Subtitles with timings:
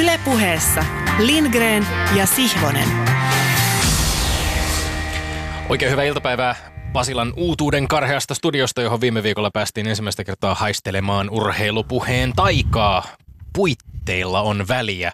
[0.00, 0.84] Ylepuheessa
[1.18, 2.88] Lindgren ja Sihvonen.
[5.68, 6.54] Oikein hyvää iltapäivää
[6.92, 13.04] Pasilan uutuuden karheasta studiosta, johon viime viikolla päästiin ensimmäistä kertaa haistelemaan urheilupuheen taikaa.
[13.54, 15.12] Puitteilla on väliä.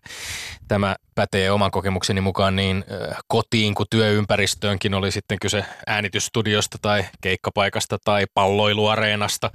[0.68, 2.84] Tämä pätee oman kokemukseni mukaan niin
[3.28, 9.50] kotiin kuin työympäristöönkin oli sitten kyse äänitysstudiosta tai keikkapaikasta tai palloiluareenasta.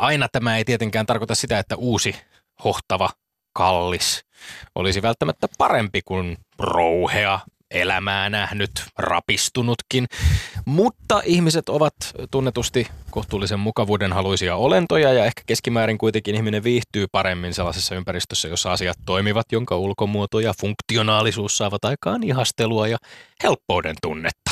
[0.00, 2.16] Aina tämä ei tietenkään tarkoita sitä, että uusi
[2.64, 3.10] hohtava
[3.56, 4.24] kallis
[4.74, 7.40] olisi välttämättä parempi kuin rouhea,
[7.70, 10.06] elämää nähnyt, rapistunutkin.
[10.64, 11.94] Mutta ihmiset ovat
[12.30, 18.72] tunnetusti kohtuullisen mukavuuden haluisia olentoja ja ehkä keskimäärin kuitenkin ihminen viihtyy paremmin sellaisessa ympäristössä, jossa
[18.72, 22.98] asiat toimivat, jonka ulkomuoto ja funktionaalisuus saavat aikaan ihastelua ja
[23.42, 24.45] helppouden tunnetta.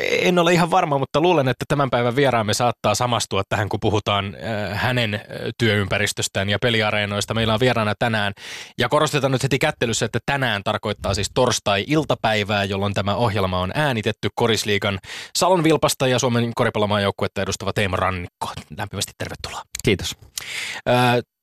[0.00, 4.36] En ole ihan varma, mutta luulen, että tämän päivän vieraamme saattaa samastua tähän, kun puhutaan
[4.72, 5.20] hänen
[5.58, 7.34] työympäristöstään ja peliareenoista.
[7.34, 8.32] Meillä on vieraana tänään,
[8.78, 14.28] ja korostetaan nyt heti kättelyssä, että tänään tarkoittaa siis torstai-iltapäivää, jolloin tämä ohjelma on äänitetty
[14.34, 14.98] Korisliigan
[15.38, 18.48] Salon Vilpasta ja Suomen koripallomaan joukkuetta edustava Teemu Rannikko.
[18.78, 19.62] Lämpimästi tervetuloa.
[19.84, 20.16] Kiitos.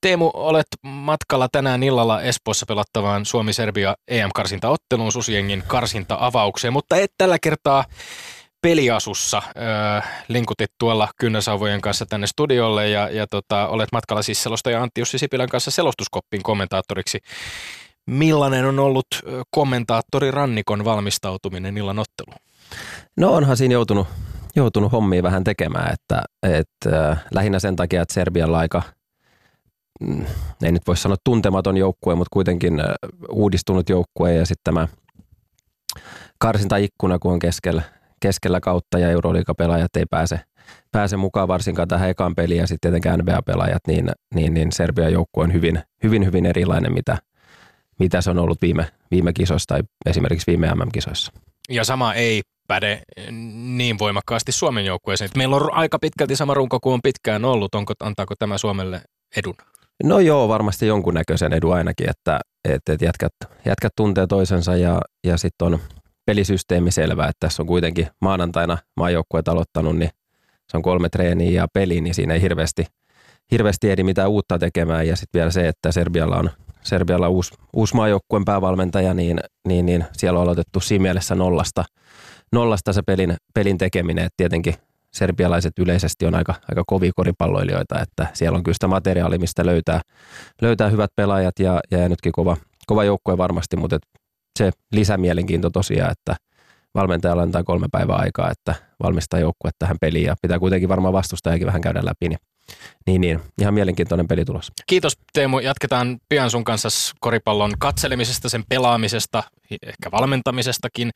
[0.01, 7.85] Teemu, olet matkalla tänään illalla Espoossa pelattavaan Suomi-Serbia EM-karsintaotteluun Susiengin karsinta-avaukseen, mutta et tällä kertaa
[8.61, 9.37] peliasussa.
[9.37, 15.01] Äh, linkutit tuolla kynnäsauvojen kanssa tänne studiolle ja, ja tota, olet matkalla siis selostaja Antti
[15.01, 17.19] Jussi Sipilän kanssa selostuskoppin kommentaattoriksi.
[18.07, 19.07] Millainen on ollut
[19.51, 22.39] kommentaattori Rannikon valmistautuminen illan otteluun?
[23.17, 24.07] No onhan siinä joutunut,
[24.55, 28.81] joutunut hommia vähän tekemään, että, että äh, lähinnä sen takia, että Serbian aika–
[30.63, 32.73] ei nyt voi sanoa tuntematon joukkue, mutta kuitenkin
[33.29, 34.87] uudistunut joukkue ja sitten tämä
[36.39, 37.81] karsintaikkuna, kun on keskellä,
[38.19, 40.39] keskellä kautta ja Euroliikapelaajat ei pääse,
[40.91, 45.43] pääse mukaan varsinkaan tähän ekaan peliin ja sitten tietenkään NBA-pelaajat, niin, niin, niin Serbian joukkue
[45.43, 47.17] on hyvin, hyvin, hyvin erilainen, mitä,
[47.99, 51.31] mitä se on ollut viime, viime kisoissa tai esimerkiksi viime MM-kisoissa.
[51.69, 53.01] Ja sama ei päde
[53.53, 55.29] niin voimakkaasti Suomen joukkueeseen.
[55.37, 57.75] Meillä on aika pitkälti sama runko kuin on pitkään ollut.
[57.75, 59.01] Onko, antaako tämä Suomelle
[59.37, 59.55] edun?
[60.03, 62.39] No joo, varmasti jonkunnäköisen edun ainakin, että,
[62.69, 63.33] että, että jätkät,
[63.65, 65.79] jätkät tuntee toisensa ja, ja sitten on
[66.25, 70.09] pelisysteemi selvä, että tässä on kuitenkin maanantaina maajoukkueet aloittanut, niin
[70.71, 72.85] se on kolme treeniä ja peli, niin siinä ei hirveästi,
[73.51, 75.07] hirveästi edi mitään uutta tekemään.
[75.07, 76.49] Ja sitten vielä se, että Serbialla on,
[76.83, 81.85] Serbialla on uusi, uusi maajoukkueen päävalmentaja, niin, niin, niin siellä on aloitettu siinä mielessä nollasta,
[82.51, 84.25] nollasta se pelin, pelin tekeminen.
[84.25, 84.75] että tietenkin
[85.13, 90.01] serbialaiset yleisesti on aika, aika kovia koripalloilijoita, että siellä on kyllä sitä materiaalia, mistä löytää,
[90.61, 92.57] löytää hyvät pelaajat ja, ja nytkin kova,
[92.87, 93.99] kova joukkue varmasti, mutta
[94.59, 96.35] se lisämielenkiinto tosiaan, että
[96.95, 101.67] valmentajalla antaa kolme päivää aikaa, että valmistaa joukkue tähän peliin ja pitää kuitenkin varmaan vastustajakin
[101.67, 102.39] vähän käydä läpi, niin
[103.07, 103.39] niin, niin.
[103.61, 104.71] Ihan mielenkiintoinen peli tulos.
[104.87, 105.59] Kiitos Teemu.
[105.59, 106.89] Jatketaan pian sun kanssa
[107.19, 111.11] koripallon katselemisesta, sen pelaamisesta, ehkä valmentamisestakin,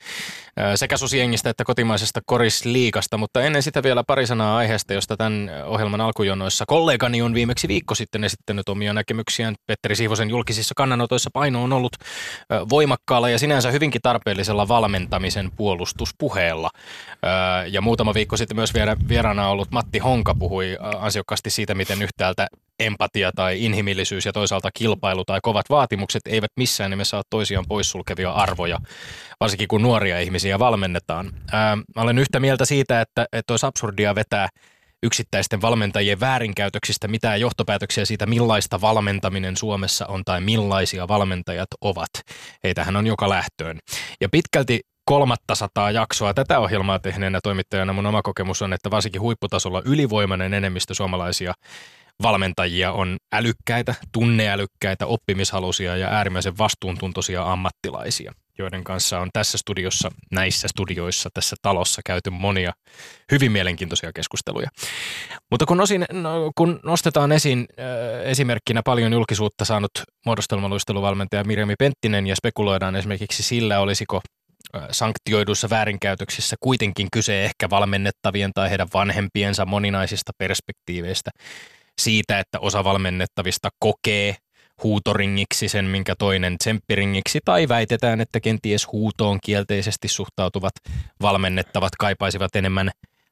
[0.75, 3.17] sekä susiengistä että kotimaisesta korisliikasta.
[3.17, 7.95] Mutta ennen sitä vielä pari sanaa aiheesta, josta tämän ohjelman alkujonoissa kollegani on viimeksi viikko
[7.95, 9.55] sitten esittänyt omia näkemyksiään.
[9.67, 11.93] Petteri Siivosen julkisissa kannanotoissa paino on ollut
[12.69, 16.69] voimakkaalla ja sinänsä hyvinkin tarpeellisella valmentamisen puolustuspuheella.
[17.69, 18.73] Ja muutama viikko sitten myös
[19.09, 22.47] vieraana ollut Matti Honka puhui ansiokkaasti voimakkaasti siitä, miten yhtäältä
[22.79, 28.31] empatia tai inhimillisyys ja toisaalta kilpailu tai kovat vaatimukset eivät missään nimessä ole toisiaan poissulkevia
[28.31, 28.79] arvoja,
[29.39, 31.31] varsinkin kun nuoria ihmisiä valmennetaan.
[31.51, 34.49] Ää, mä olen yhtä mieltä siitä, että, että olisi absurdia vetää
[35.03, 42.09] yksittäisten valmentajien väärinkäytöksistä mitään johtopäätöksiä siitä, millaista valmentaminen Suomessa on tai millaisia valmentajat ovat.
[42.63, 43.79] Heitähän on joka lähtöön.
[44.21, 49.21] Ja pitkälti kolmatta sataa jaksoa tätä ohjelmaa tehneenä toimittajana mun oma kokemus on, että varsinkin
[49.21, 51.53] huipputasolla ylivoimainen enemmistö suomalaisia
[52.23, 60.67] valmentajia on älykkäitä, tunneälykkäitä, oppimishalusia ja äärimmäisen vastuuntuntoisia ammattilaisia, joiden kanssa on tässä studiossa, näissä
[60.67, 62.73] studioissa, tässä talossa käyty monia
[63.31, 64.69] hyvin mielenkiintoisia keskusteluja.
[65.51, 67.85] Mutta kun, osin, no, kun nostetaan esiin äh,
[68.29, 69.91] esimerkkinä paljon julkisuutta saanut
[70.25, 74.21] muodostelmaluisteluvalmentaja Mirjami Penttinen ja spekuloidaan esimerkiksi sillä, olisiko
[74.91, 81.31] sanktioiduissa väärinkäytöksissä kuitenkin kyse ehkä valmennettavien tai heidän vanhempiensa moninaisista perspektiiveistä
[82.01, 84.35] siitä, että osa valmennettavista kokee
[84.83, 90.73] huutoringiksi sen, minkä toinen tsemppiringiksi, tai väitetään, että kenties huutoon kielteisesti suhtautuvat
[91.21, 92.91] valmennettavat kaipaisivat enemmän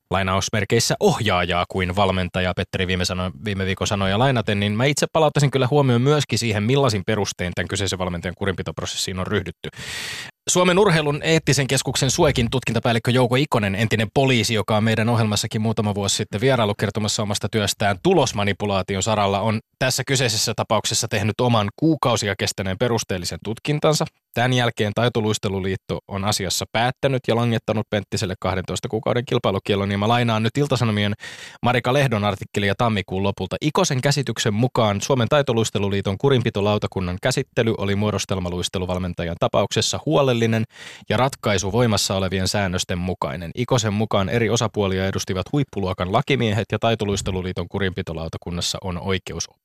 [0.10, 5.52] lainausmerkeissä ohjaajaa kuin valmentaja, Petteri viime, sano, viime viikon sanoja lainaten, niin mä itse palauttaisin
[5.52, 9.70] kyllä huomioon myöskin siihen, millaisin perustein tämän kyseisen valmentajan kurinpitoprosessiin on ryhdytty.
[10.50, 15.96] Suomen urheilun eettisen keskuksen Suekin tutkintapäällikkö Jouko Ikonen, entinen poliisi, joka on meidän ohjelmassakin muutama
[15.96, 22.36] vuosi sitten vierailu kertomassa omasta työstään tulosmanipulaation saralla, on tässä kyseisessä tapauksessa tehnyt oman kuukausia
[22.36, 24.06] kestäneen perusteellisen tutkintansa.
[24.34, 30.44] Tämän jälkeen Taitoluisteluliitto on asiassa päättänyt ja langettanut Penttiselle 12 kuukauden kilpailukielon, ja mä lainaan
[30.44, 31.14] nyt Iltasanomien
[31.62, 33.56] Marika Lehdon artikkelia tammikuun lopulta.
[33.62, 40.64] Ikosen käsityksen mukaan Suomen Taitoluisteluliiton kurinpitolautakunnan käsittely oli muodostelmaluisteluvalmentajan tapauksessa huolellinen
[41.10, 43.52] ja ratkaisu voimassa olevien säännösten mukainen.
[43.56, 48.98] Ikosen mukaan eri osapuolia edustivat huippuluokan lakimiehet ja Taitoluisteluliiton kurinpitolautakunnassa on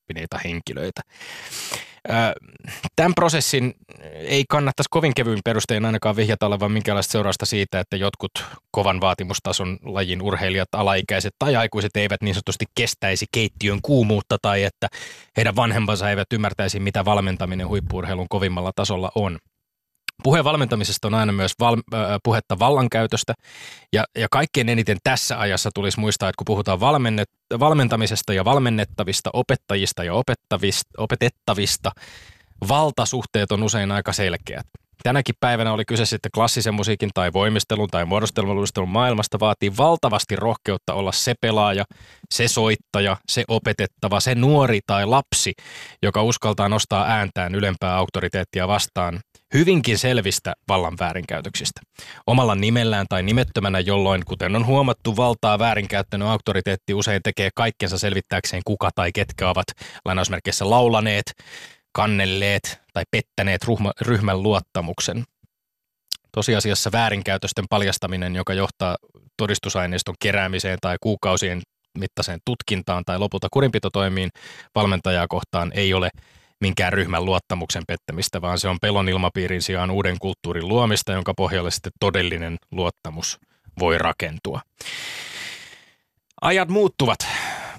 [0.09, 1.03] oikeusoppineita henkilöitä.
[2.97, 3.75] Tämän prosessin
[4.15, 8.31] ei kannattaisi kovin kevyin perustein ainakaan vihjata olevan minkäänlaista seurausta siitä, että jotkut
[8.71, 14.89] kovan vaatimustason lajin urheilijat, alaikäiset tai aikuiset eivät niin sanotusti kestäisi keittiön kuumuutta tai että
[15.37, 19.39] heidän vanhempansa eivät ymmärtäisi, mitä valmentaminen huippuurheilun kovimmalla tasolla on.
[20.23, 23.35] Puhe valmentamisesta on aina myös val, äh, puhetta vallankäytöstä
[23.93, 27.29] ja, ja kaikkein eniten tässä ajassa tulisi muistaa, että kun puhutaan valmennet,
[27.61, 31.91] valmentamisesta ja valmennettavista, opettajista ja opettavista, opetettavista,
[32.69, 34.67] valtasuhteet on usein aika selkeät.
[35.03, 40.95] Tänäkin päivänä oli kyse sitten klassisen musiikin tai voimistelun tai muodostelmaluistelun maailmasta vaatii valtavasti rohkeutta
[40.95, 41.85] olla se pelaaja,
[42.35, 45.55] se soittaja, se opetettava, se nuori tai lapsi,
[46.03, 49.21] joka uskaltaa nostaa ääntään ylempää auktoriteettia vastaan
[49.55, 51.81] hyvinkin selvistä vallan väärinkäytöksistä.
[52.27, 58.63] Omalla nimellään tai nimettömänä, jolloin, kuten on huomattu, valtaa väärinkäyttänyt auktoriteetti usein tekee kaikkensa selvittääkseen
[58.65, 59.67] kuka tai ketkä ovat
[60.05, 61.33] lainausmerkeissä laulaneet,
[61.93, 65.25] kannelleet tai pettäneet ryhmä, ryhmän luottamuksen.
[66.33, 68.97] Tosiasiassa väärinkäytösten paljastaminen, joka johtaa
[69.37, 71.63] todistusaineiston keräämiseen tai kuukausien
[71.99, 74.31] mittaiseen tutkintaan tai lopulta kurinpitotoimiin
[74.75, 76.11] valmentajaa kohtaan ei ole
[76.61, 81.71] minkään ryhmän luottamuksen pettämistä, vaan se on pelon ilmapiirin sijaan uuden kulttuurin luomista, jonka pohjalle
[81.71, 83.39] sitten todellinen luottamus
[83.79, 84.61] voi rakentua.
[86.41, 87.19] Ajat muuttuvat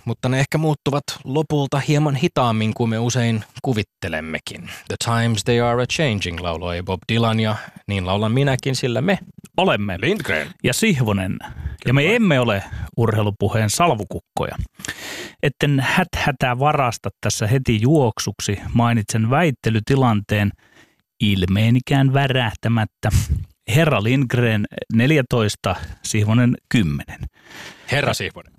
[0.09, 4.69] mutta ne ehkä muuttuvat lopulta hieman hitaammin kuin me usein kuvittelemmekin.
[4.87, 7.55] The times they are a changing, lauloi Bob Dylan ja
[7.87, 9.19] niin laulan minäkin, sillä me
[9.57, 11.37] olemme Lindgren ja Sihvonen.
[11.41, 11.65] Kyllä.
[11.85, 12.63] Ja me emme ole
[12.97, 14.55] urheilupuheen salvukukkoja.
[15.43, 20.51] Etten häthätää varasta tässä heti juoksuksi mainitsen väittelytilanteen
[21.21, 23.09] ilmeenikään värähtämättä.
[23.75, 27.05] Herra Lindgren 14, Sihvonen 10.
[27.91, 28.53] Herra Sihvonen.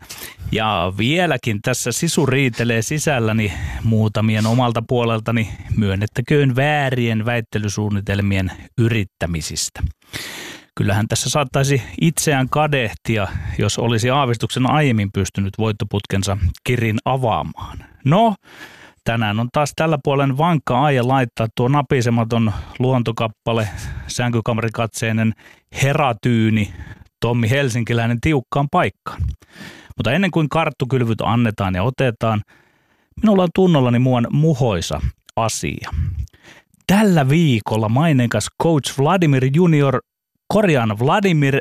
[0.52, 3.52] Ja vieläkin tässä sisu riitelee sisälläni
[3.84, 9.82] muutamien omalta puoleltani myönnettäköön väärien väittelysuunnitelmien yrittämisistä.
[10.74, 13.28] Kyllähän tässä saattaisi itseään kadehtia,
[13.58, 17.78] jos olisi aavistuksen aiemmin pystynyt voittoputkensa kirin avaamaan.
[18.04, 18.34] No,
[19.04, 23.68] tänään on taas tällä puolen vankka aie laittaa tuo napisematon luontokappale,
[24.06, 25.32] sänkykamarikatseinen
[25.82, 26.72] heratyyni
[27.20, 29.22] Tommi Helsinkiläinen tiukkaan paikkaan.
[29.96, 32.42] Mutta ennen kuin karttukylvyt annetaan ja otetaan,
[33.22, 35.00] minulla on tunnollani muun muhoisa
[35.36, 35.90] asia.
[36.86, 40.00] Tällä viikolla maineikas coach Vladimir Junior,
[40.48, 41.58] korjaan Vladimir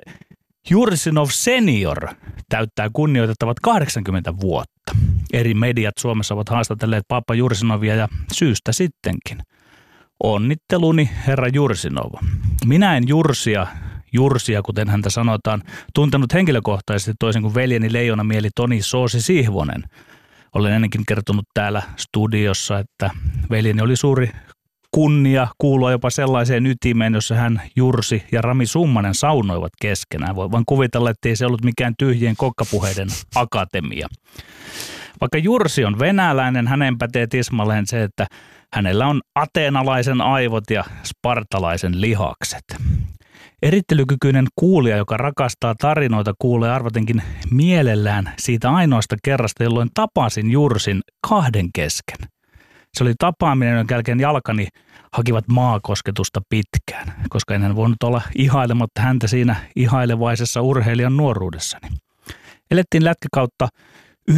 [0.69, 2.07] Jursinov Senior
[2.49, 4.95] täyttää kunnioitettavat 80 vuotta.
[5.33, 9.37] Eri mediat Suomessa ovat haastatelleet Papa Jursinovia ja syystä sittenkin.
[10.23, 12.13] Onnitteluni, herra Jursinov.
[12.65, 13.67] Minä en Jursia
[14.13, 15.63] Jursia, kuten häntä sanotaan,
[15.95, 19.83] tuntenut henkilökohtaisesti toisin kuin veljeni leijona mieli Toni Soosi Sihvonen.
[20.55, 23.09] Olen ennenkin kertonut täällä studiossa, että
[23.49, 24.31] veljeni oli suuri
[24.91, 30.35] kunnia kuulua jopa sellaiseen ytimeen, jossa hän Jursi ja Rami Summanen saunoivat keskenään.
[30.35, 34.07] Voi vaan kuvitella, että ei se ollut mikään tyhjien kokkapuheiden akatemia.
[35.21, 38.27] Vaikka Jursi on venäläinen, hänen pätee tismalleen se, että
[38.73, 42.63] hänellä on ateenalaisen aivot ja spartalaisen lihakset.
[43.61, 47.21] Erittelykykyinen kuulija, joka rakastaa tarinoita, kuulee arvatenkin
[47.51, 52.29] mielellään siitä ainoasta kerrasta, jolloin tapasin Jursin kahden kesken.
[52.97, 54.67] Se oli tapaaminen, jonka jälkeen jalkani
[55.13, 61.87] hakivat maakosketusta pitkään, koska en voinut olla ihailematta häntä siinä ihailevaisessa urheilijan nuoruudessani.
[62.71, 63.67] Elettiin lätkäkautta
[64.31, 64.33] 94-95,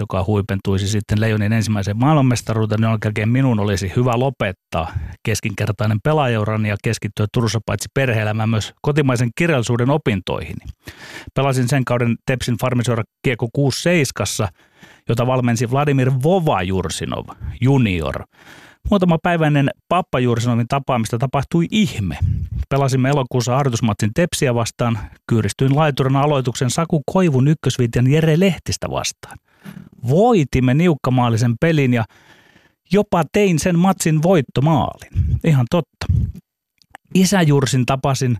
[0.00, 6.76] joka huipentuisi sitten Leijonin ensimmäiseen maailmanmestaruuteen, niin jälkeen minun olisi hyvä lopettaa keskinkertainen pelaajaurani ja
[6.84, 10.56] keskittyä Turussa paitsi perhe myös kotimaisen kirjallisuuden opintoihin.
[11.34, 14.48] Pelasin sen kauden Tepsin farmiseura Kiekko 67,
[15.08, 17.26] jota valmensi Vladimir Vova Jursinov,
[17.60, 18.22] junior–
[18.90, 22.18] Muutama päivä ennen Pappa Jursinovin tapaamista tapahtui ihme.
[22.68, 24.98] Pelasimme elokuussa harjoitusmatsin Tepsiä vastaan.
[25.28, 29.38] Kyyristyin laiturina aloituksen Saku Koivun ykkösviitien Jere Lehtistä vastaan.
[30.08, 32.04] Voitimme niukkamaalisen pelin ja
[32.92, 35.10] jopa tein sen matsin voittomaalin.
[35.44, 36.06] Ihan totta.
[37.14, 38.36] isä Jursin tapasin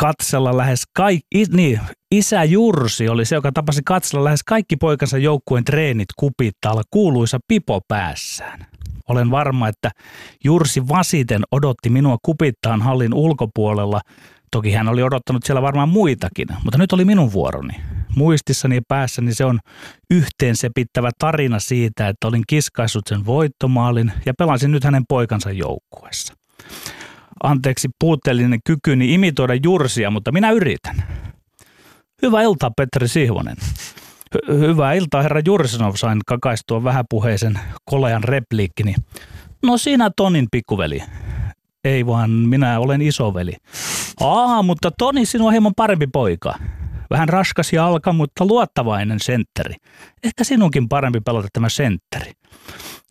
[0.00, 1.80] katsella lähes kaikki, niin,
[2.10, 7.80] isä Jursi oli se, joka tapasi katsella lähes kaikki poikansa joukkueen treenit kupittaalla kuuluisa pipo
[7.88, 8.66] päässään.
[9.08, 9.90] Olen varma, että
[10.44, 14.00] Jursi vasiten odotti minua kupittaan hallin ulkopuolella.
[14.50, 17.74] Toki hän oli odottanut siellä varmaan muitakin, mutta nyt oli minun vuoroni.
[18.16, 19.60] Muistissani ja päässäni se on
[20.10, 26.34] yhteensepittävä tarina siitä, että olin kiskaissut sen voittomaalin ja pelasin nyt hänen poikansa joukkueessa.
[27.42, 31.04] Anteeksi puutteellinen kykyni imitoida Jursia, mutta minä yritän.
[32.22, 33.56] Hyvää iltaa, Petteri Sihvonen.
[34.34, 38.94] Hy- hyvää iltaa, herra Jursinov, sain kakaistua vähäpuheisen kolean repliikkini.
[39.62, 41.02] No sinä Tonin pikkuveli.
[41.84, 43.52] Ei vaan, minä olen isoveli.
[44.20, 46.54] Aa, mutta Toni, sinua on hieman parempi poika.
[47.10, 49.74] Vähän raskas jalka, mutta luottavainen sentteri.
[50.24, 52.32] Ehkä sinunkin parempi pelata tämä sentteri.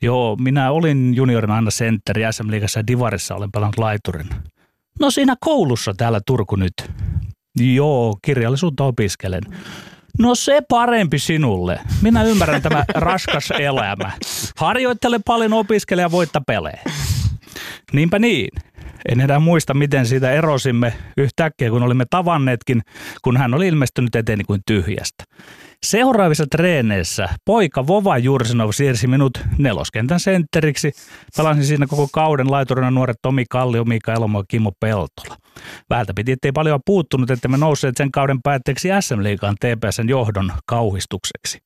[0.01, 4.29] Joo, minä olin juniorina aina sentteri SM Liigassa ja Divarissa olen pelannut laiturin.
[4.99, 6.73] No siinä koulussa täällä Turku nyt.
[7.59, 9.43] Joo, kirjallisuutta opiskelen.
[10.19, 11.79] No se parempi sinulle.
[12.01, 14.11] Minä ymmärrän tämä raskas elämä.
[14.55, 16.81] Harjoittele paljon, opiskele ja voitta pelejä.
[17.93, 18.49] Niinpä niin.
[19.09, 22.81] En enää muista, miten siitä erosimme yhtäkkiä, kun olimme tavanneetkin,
[23.23, 25.23] kun hän oli ilmestynyt eteeni kuin tyhjästä.
[25.85, 30.91] Seuraavissa treeneissä poika Vova Jursinov siirsi minut neloskentän sentteriksi.
[31.37, 35.37] Pelasin siinä koko kauden laiturina nuoret Tomi Kallio, Mika Elomo ja Kimmo Peltola.
[35.89, 40.51] Väältä piti, ettei paljon puuttunut, että me nousseet sen kauden päätteeksi SM Liigaan TPSn johdon
[40.65, 41.64] kauhistukseksi.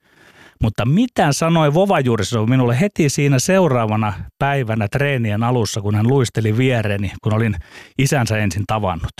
[0.63, 6.57] Mutta mitä sanoi Vova Jurisov minulle heti siinä seuraavana päivänä treenien alussa, kun hän luisteli
[6.57, 7.55] viereeni, kun olin
[7.97, 9.11] isänsä ensin tavannut?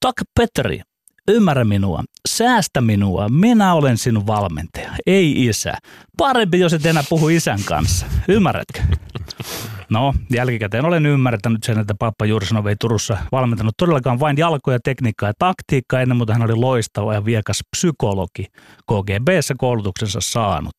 [0.00, 0.80] Tak Petteri,
[1.28, 5.74] ymmärrä minua, säästä minua, minä olen sinun valmentaja, ei isä.
[6.18, 8.82] Parempi, jos et enää puhu isän kanssa, ymmärrätkö?
[9.90, 15.28] No, jälkikäteen olen ymmärtänyt sen, että Pappa Jursinov ei Turussa valmentanut todellakaan vain jalkoja, tekniikkaa
[15.28, 18.46] ja taktiikkaa, ennen muuta hän oli loistava ja viekas psykologi,
[18.86, 20.74] KGBssä koulutuksensa saanut.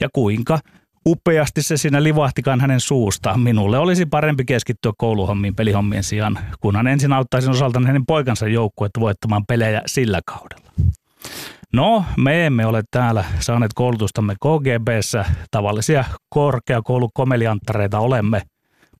[0.00, 0.58] Ja kuinka
[1.06, 3.40] upeasti se siinä livahtikaan hänen suustaan.
[3.40, 9.46] Minulle olisi parempi keskittyä kouluhommiin pelihommien sijaan, kunhan ensin auttaisin osaltani hänen poikansa joukkuetta voittamaan
[9.46, 10.72] pelejä sillä kaudella.
[11.74, 15.24] No, me emme ole täällä saaneet koulutustamme KGBssä.
[15.50, 18.42] Tavallisia korkeakoulukomelianttareita olemme,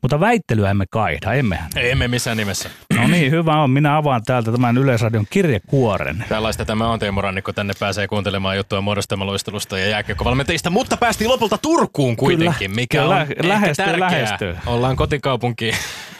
[0.03, 1.71] mutta väittelyä emme kaihda, emmehän.
[1.77, 2.71] Emme missään nimessä.
[2.97, 3.71] No niin, hyvä on.
[3.71, 6.25] Minä avaan täältä tämän Yleisradion kirjekuoren.
[6.29, 7.53] Tällaista tämä on Teemu Rannikko.
[7.53, 13.17] Tänne pääsee kuuntelemaan juttua muodostamaloistelusta ja jääkiekkovalmentajista, mutta päästiin lopulta Turkuun kuitenkin, Kyllä, mikä kyllä,
[13.17, 14.57] on lähestyy, lähestyy.
[14.67, 15.75] Ollaan kotikaupunkiin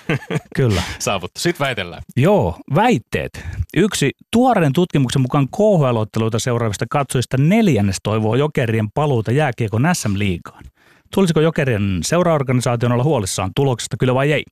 [0.57, 0.83] Kyllä.
[0.99, 1.41] saavuttu.
[1.41, 2.03] Sitten väitellään.
[2.17, 3.45] Joo, väitteet.
[3.77, 10.65] Yksi tuoreen tutkimuksen mukaan KHL-otteluita seuraavista katsojista neljännes toivoo Jokerien paluuta jääkiekon SM-liigaan.
[11.15, 14.45] Tulisiko Jokerien seuraorganisaation olla huolissaan tuloksesta, kyllä vai ei?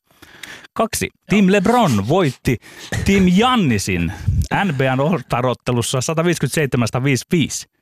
[0.73, 1.09] Kaksi.
[1.29, 2.57] Team LeBron voitti
[3.05, 4.13] Team Jannisin
[4.65, 7.73] NBAn ottarottelussa 157-155.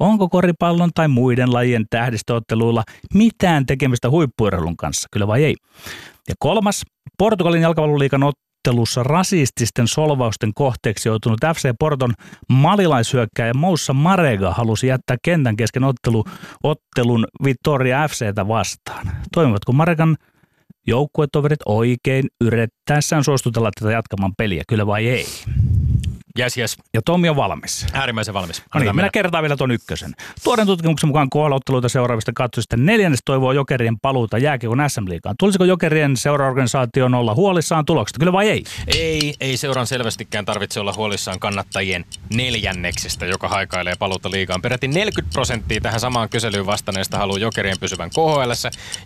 [0.00, 2.82] Onko koripallon tai muiden lajien tähdistöotteluilla
[3.14, 5.54] mitään tekemistä huippuurheilun kanssa, kyllä vai ei?
[6.28, 6.82] Ja kolmas,
[7.18, 12.14] Portugalin jalkapalloliikan ottelussa rasististen solvausten kohteeksi joutunut FC Porton
[12.48, 16.24] malilaishyökkäjä Moussa Marega halusi jättää kentän kesken ottelu,
[16.62, 19.10] ottelun Vittoria FCtä vastaan.
[19.34, 20.16] Toimivatko Maregan
[20.86, 25.26] joukkuetoverit oikein yrittäessään suostutella tätä jatkamaan peliä, kyllä vai ei?
[26.38, 26.76] Jes, jes.
[26.94, 27.86] Ja Tomi on valmis.
[27.92, 28.62] Äärimmäisen valmis.
[28.74, 30.14] No niin, minä kertaan vielä tuon ykkösen.
[30.44, 35.34] Tuoren tutkimuksen mukaan kohdalla seuraavista katsojista neljännes toivoo Jokerien paluuta jääkiekon SM-liigaan.
[35.38, 38.64] Tulisiko Jokerien seuraorganisaation olla huolissaan tuloksesta, kyllä vai ei?
[38.86, 44.62] Ei, ei seuran selvästikään tarvitse olla huolissaan kannattajien neljänneksestä, joka haikailee paluuta liigaan.
[44.62, 48.50] Peräti 40 prosenttia tähän samaan kyselyyn vastanneista haluaa jokerien pysyvän KHL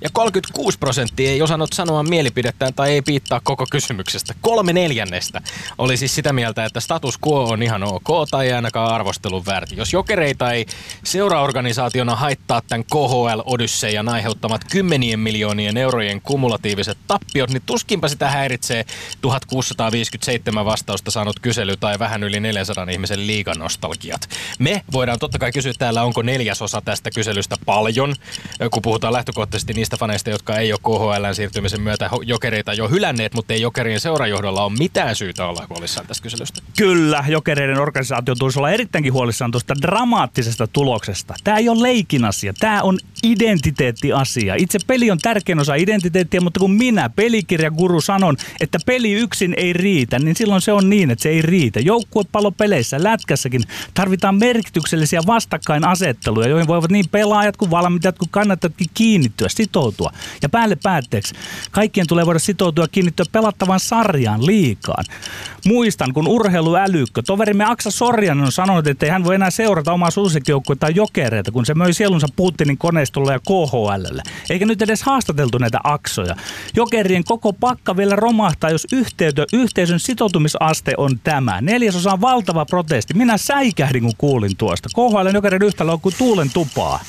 [0.01, 4.35] ja 36 prosenttia ei osannut sanoa mielipidettään tai ei piittaa koko kysymyksestä.
[4.41, 5.43] Kolme neljännestä
[5.79, 9.77] oli siis sitä mieltä, että status quo on ihan ok tai ei ainakaan arvostelun väärti.
[9.77, 10.67] Jos jokereita ei
[11.05, 18.85] seuraorganisaationa haittaa tämän KHL Odysseijan aiheuttamat kymmenien miljoonien eurojen kumulatiiviset tappiot, niin tuskinpa sitä häiritsee
[19.21, 24.29] 1657 vastausta saanut kysely tai vähän yli 400 ihmisen liiganostalgiat.
[24.59, 28.15] Me voidaan totta kai kysyä täällä, onko neljäsosa tästä kyselystä paljon,
[28.71, 33.55] kun puhutaan lähtökohtaisesti niistä faneista, jotka ei ole KHLn siirtymisen myötä jokereita jo hylänneet, mutta
[33.55, 36.61] ei jokerien seurajohdolla ole mitään syytä olla huolissaan tästä kyselystä.
[36.77, 41.35] Kyllä kyllä jokereiden organisaatio tulisi olla erittäinkin huolissaan tuosta dramaattisesta tuloksesta.
[41.45, 44.55] Tämä ei ole leikin asia, tämä on identiteettiasia.
[44.55, 49.73] Itse peli on tärkein osa identiteettiä, mutta kun minä, pelikirjaguru, sanon, että peli yksin ei
[49.73, 51.81] riitä, niin silloin se on niin, että se ei riitä.
[51.81, 53.63] Joukkuepallopeleissä, lätkässäkin
[53.95, 60.13] tarvitaan merkityksellisiä vastakkainasetteluja, joihin voivat niin pelaajat kuin valmentajat kuin kannattajatkin kiinnittyä, sitoutua.
[60.43, 61.35] Ja päälle päätteeksi,
[61.71, 65.05] kaikkien tulee voida sitoutua kiinnittyä pelattavan sarjaan liikaan.
[65.67, 66.29] Muistan, kun
[66.95, 71.53] urheiluälykkö, toverimme Aksa Sorjanen on sanonut, että ei hän voi enää seurata omaa suosikkijoukkuetta jokereita,
[71.53, 74.23] kun se möi sielunsa Putinin koneistolle ja KHLlle.
[74.51, 76.37] Eikä nyt edes haastateltu näitä aksoja.
[76.77, 81.61] Jokerien koko pakka vielä romahtaa, jos yhteytö, yhteisön sitoutumisaste on tämä.
[81.61, 83.15] Neljäsosa on valtava protesti.
[83.15, 84.89] Minä säikähdin, kun kuulin tuosta.
[84.89, 87.01] KHL jokerin yhtälö on kuin tuulen tupaa.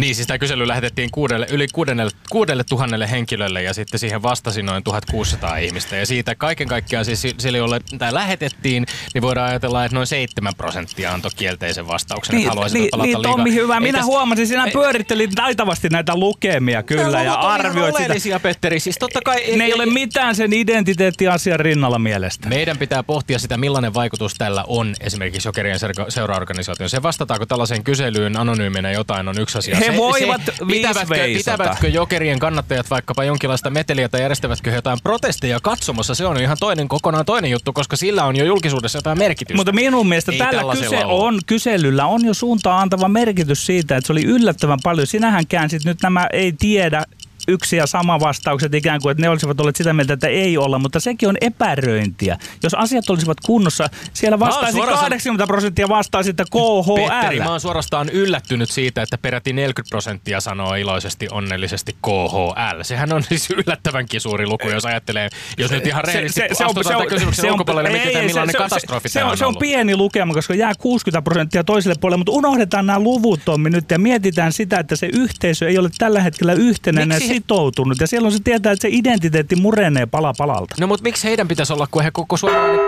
[0.00, 4.62] Niin, siis tämä kysely lähetettiin kuudelle, yli kuudelle, kuudelle tuhannelle henkilölle ja sitten siihen vastasi
[4.62, 5.96] noin 1600 ihmistä.
[5.96, 10.54] Ja siitä kaiken kaikkiaan siis sille, jolle tämä lähetettiin, niin voidaan ajatella, että noin 7
[10.54, 13.80] prosenttia antoi kielteisen vastauksen, niin, että niin, pelata niin, Tommi, hyvä.
[13.80, 18.40] Minä täs, huomasin, sinä ei, pyörittelit taitavasti näitä lukemia kyllä ja arvioit sitä.
[18.40, 19.36] Petteri, siis totta kai...
[19.36, 22.48] Ne ei, ei ole mitään sen identiteettiasian rinnalla mielestä.
[22.48, 25.78] Meidän pitää pohtia sitä, millainen vaikutus tällä on esimerkiksi Jokerien
[26.08, 26.90] seuraorganisaation.
[26.90, 29.76] Se vastataako tällaiseen kyselyyn anonyyminä jotain on yksi asia.
[29.76, 36.14] He voivat se, pitävätkö, pitävätkö jokerien kannattajat vaikkapa jonkinlaista meteliä tai järjestävätkö jotain protesteja katsomassa,
[36.14, 39.56] se on ihan toinen, kokonaan toinen juttu, koska sillä on jo julkisuudessa jotain merkitystä.
[39.56, 44.06] Mutta minun mielestä Ei tällä kyse on, kyselyllä on jo suuntaan antava merkitys siitä, että
[44.06, 45.06] se oli yllättävän paljon.
[45.06, 47.04] Sinähän käänsit nyt nämä ei tiedä
[47.48, 50.78] yksi ja sama vastaukset ikään kuin, että ne olisivat olleet sitä mieltä, että ei olla,
[50.78, 52.38] mutta sekin on epäröintiä.
[52.62, 55.00] Jos asiat olisivat kunnossa, siellä vastaisi suorastaan...
[55.00, 57.08] 80 prosenttia vastaisi, että KHL.
[57.08, 62.82] Petteri, mä oon suorastaan yllättynyt siitä, että peräti 40 prosenttia sanoo iloisesti, onnellisesti KHL.
[62.82, 65.28] Sehän on siis yllättävänkin suuri luku, jos ajattelee,
[65.58, 68.58] jos nyt ihan rehellisesti se, on, se, on, kysymyksen se, ulkopuolelle, ei, mietitään millainen se,
[68.58, 72.32] katastrofi se, se, on, se on pieni lukema, koska jää 60 prosenttia toiselle puolelle, mutta
[72.32, 76.52] unohdetaan nämä luvut Tommi nyt ja mietitään sitä, että se yhteisö ei ole tällä hetkellä
[76.52, 77.29] yhtenäinen Miksi?
[77.34, 80.74] Sitoutunut ja siellä se tietää, että se identiteetti murenee pala palalta.
[80.80, 82.80] No mutta miksi heidän pitäisi olla, kun he koko suomalainen...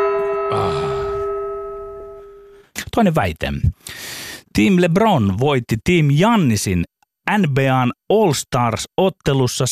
[0.52, 0.92] Ah.
[2.94, 3.52] Toinen väite.
[4.54, 6.84] Team LeBron voitti Team Jannisin
[7.38, 9.64] NBAn All-Stars-ottelussa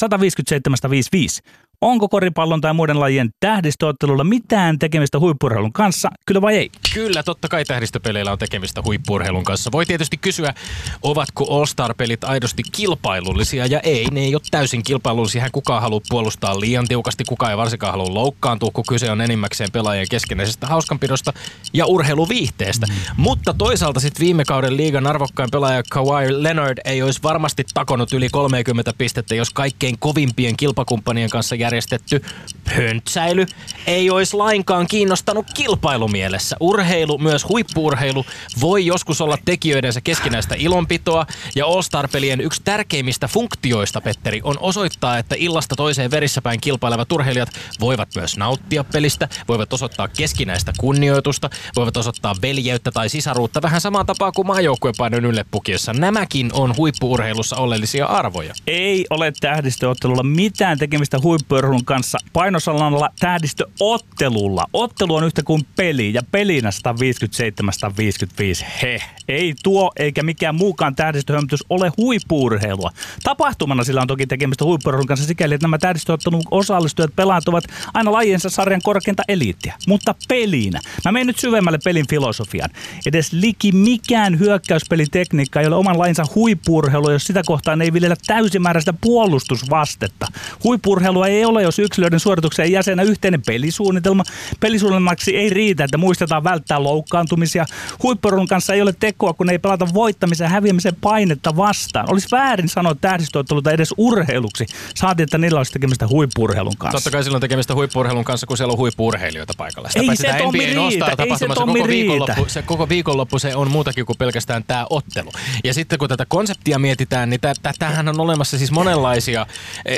[1.42, 1.50] 157-55.
[1.80, 6.70] Onko koripallon tai muiden lajien tähdistöottelulla mitään tekemistä huippurheilun kanssa, kyllä vai ei?
[6.94, 9.72] Kyllä, totta kai tähdistöpeleillä on tekemistä huippurheilun kanssa.
[9.72, 10.54] Voi tietysti kysyä,
[11.02, 15.42] ovatko All-Star-pelit aidosti kilpailullisia, ja ei, ne ei ole täysin kilpailullisia.
[15.42, 19.72] Hän kukaan haluaa puolustaa liian tiukasti, kukaan ei varsinkaan halua loukkaantua, kun kyse on enimmäkseen
[19.72, 21.32] pelaajien keskenäisestä hauskanpidosta
[21.72, 22.86] ja urheiluviihteestä.
[22.86, 22.94] Mm.
[23.16, 28.28] Mutta toisaalta sitten viime kauden liigan arvokkain pelaaja Kawhi Leonard ei olisi varmasti takonut yli
[28.28, 32.22] 30 pistettä, jos kaikkein kovimpien kilpakumppanien kanssa jär järjestetty
[32.64, 33.46] höntsäily
[33.86, 36.56] ei olisi lainkaan kiinnostanut kilpailumielessä.
[36.60, 38.26] Urheilu, myös huippuurheilu,
[38.60, 45.34] voi joskus olla tekijöidensä keskinäistä ilonpitoa ja All-Star-pelien yksi tärkeimmistä funktioista, Petteri, on osoittaa, että
[45.38, 47.48] illasta toiseen verissäpäin kilpailevat urheilijat
[47.80, 54.06] voivat myös nauttia pelistä, voivat osoittaa keskinäistä kunnioitusta, voivat osoittaa veljeyttä tai sisaruutta vähän samaan
[54.06, 55.92] tapaa kuin maajoukkuepainon yllepukiessa.
[55.92, 58.54] Nämäkin on huippuurheilussa oleellisia arvoja.
[58.66, 64.64] Ei ole tähdistöottelulla mitään tekemistä huippu Pörhun kanssa painosalalla tähdistöottelulla.
[64.72, 68.64] Ottelu on yhtä kuin peli ja pelinä 157-155.
[68.82, 72.90] He, ei tuo eikä mikään muukaan tähdistöhömmitys ole huippuurheilua.
[73.22, 78.12] Tapahtumana sillä on toki tekemistä huippurheilun kanssa sikäli, että nämä tähdistöottelun osallistujat pelaat ovat aina
[78.12, 79.74] lajiensa sarjan korkeinta eliittiä.
[79.88, 80.80] Mutta pelinä.
[81.04, 82.70] Mä menen nyt syvemmälle pelin filosofiaan.
[83.06, 88.94] Edes liki mikään hyökkäyspelitekniikka ei ole oman lajinsa huippurheilu, jos sitä kohtaan ei viljellä täysimääräistä
[89.00, 90.26] puolustusvastetta.
[90.64, 94.24] Huippurheilua ei ole, jos yksilöiden suorituksen ei jäsenä yhteinen pelisuunnitelma.
[94.60, 97.64] Pelisuunnitelmaksi ei riitä, että muistetaan välttää loukkaantumisia.
[98.02, 102.10] Huippurun kanssa ei ole tekoa, kun ei pelata voittamisen ja häviämisen painetta vastaan.
[102.12, 104.66] Olisi väärin sanoa tähdistöotteluta edes urheiluksi.
[104.94, 106.96] Saatiin, että niillä olisi tekemistä huippurheilun kanssa.
[106.96, 109.88] Totta kai silloin tekemistä huippurheilun kanssa, kun siellä on huippurheilijoita paikalla.
[109.88, 113.70] Sitä ei se Tommi riitä, ei se Tommi koko viikonloppu, se koko viikonloppu se on
[113.70, 115.30] muutakin kuin pelkästään tämä ottelu.
[115.64, 117.40] Ja sitten kun tätä konseptia mietitään, niin
[117.78, 119.46] tämähän on olemassa siis monenlaisia
[119.84, 119.96] e,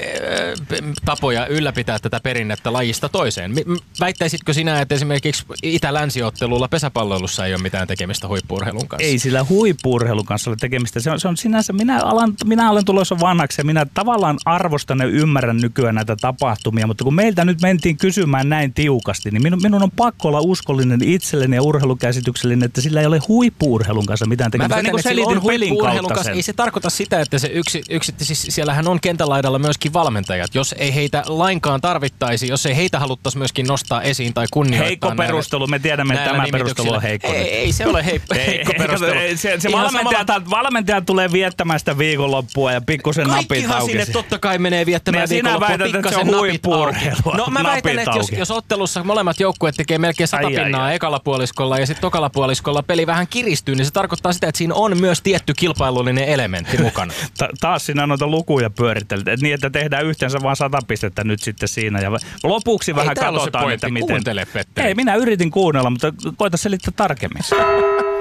[1.46, 3.55] ylläpitää tätä perinnettä lajista toiseen.
[4.00, 9.07] Väittäisitkö sinä, että esimerkiksi itä-länsiottelulla pesäpalloilussa ei ole mitään tekemistä huippuurheilun kanssa?
[9.07, 11.00] Ei sillä huippuurheilun kanssa ole tekemistä.
[11.00, 14.98] Se on, se on sinänsä, minä, alan, minä olen tulossa vanhaksi ja minä tavallaan arvostan
[14.98, 19.62] ja ymmärrän nykyään näitä tapahtumia, mutta kun meiltä nyt mentiin kysymään näin tiukasti, niin minun,
[19.62, 24.50] minun on pakko olla uskollinen itselleni ja urheilukäsityksellinen, että sillä ei ole huippuurheilun kanssa mitään
[24.50, 24.74] tekemistä.
[24.74, 26.31] Mä väitän, niin kuin selitin pelin kanssa.
[26.31, 30.55] Ei se tarkoita sitä, että se yksi, yksi siis siellähän on kentälaidalla myöskin valmentajat.
[30.55, 34.87] Jos ei heitä lainkaan tarvittaisi, jos ei heitä haluttaisi myöskin nostaa esiin tai kunnioittaa.
[34.87, 37.29] Heikko näillä- perustelu, me tiedämme, että tämä perustelu on heikko.
[37.29, 39.13] Ei, ei se ole heikko, heikko perustelu.
[39.19, 43.93] Ei, Se, se valmentaja, samalla- valmentaja tulee viettämään sitä viikonloppua ja pikkusen napit Kaikkihan auki.
[43.93, 47.37] sinne totta kai menee viettämään Niin viikonloppua väität, pikkasen napit auki.
[47.37, 50.95] No mä väitän, että jos, jos ottelussa molemmat joukkueet tekee melkein sata Ai, pinnaa ai.
[50.95, 54.75] ekalla puoliskolla ja sitten tokalla puoliskolla peli vähän kiristyy, niin se tarkoittaa sitä, että siinä
[54.75, 57.13] on myös tietty kilpailullinen elementti mukana.
[57.39, 61.42] Ta- taas sinä noita lukuja pyörittelet, että niin, että tehdään yhteensä vain sata pistettä nyt
[61.42, 62.01] sitten siinä.
[62.01, 62.11] Ja
[62.42, 64.09] lopuksi vähän ole se katsotaan, että miten...
[64.09, 64.88] Kuuntele, Petteri.
[64.88, 67.42] Ei, minä yritin kuunnella, mutta koita selittää tarkemmin.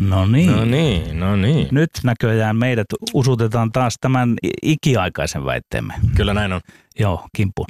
[0.00, 0.52] No niin.
[0.52, 1.68] No niin, no niin.
[1.70, 5.94] Nyt näköjään meidät usutetaan taas tämän ikiaikaisen väitteemme.
[6.16, 6.60] Kyllä näin on.
[6.98, 7.66] Joo, kimppuun.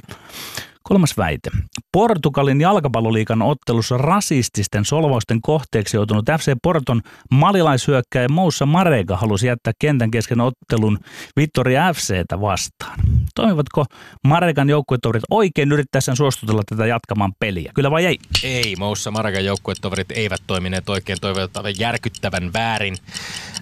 [0.87, 1.49] Kolmas väite.
[1.91, 10.11] Portugalin jalkapalloliikan ottelussa rasististen solvausten kohteeksi joutunut FC Porton malilaishyökkäjä Moussa Marega halusi jättää kentän
[10.11, 10.99] kesken ottelun
[11.37, 12.99] Vittoria FCtä vastaan.
[13.35, 13.85] Toimivatko
[14.23, 17.71] Maregan joukkuetoverit oikein yrittäessään suostutella tätä jatkamaan peliä?
[17.75, 18.19] Kyllä vai ei?
[18.43, 22.97] Ei, Moussa Maragan joukkuetoverit eivät toimineet oikein, toivottavan järkyttävän väärin.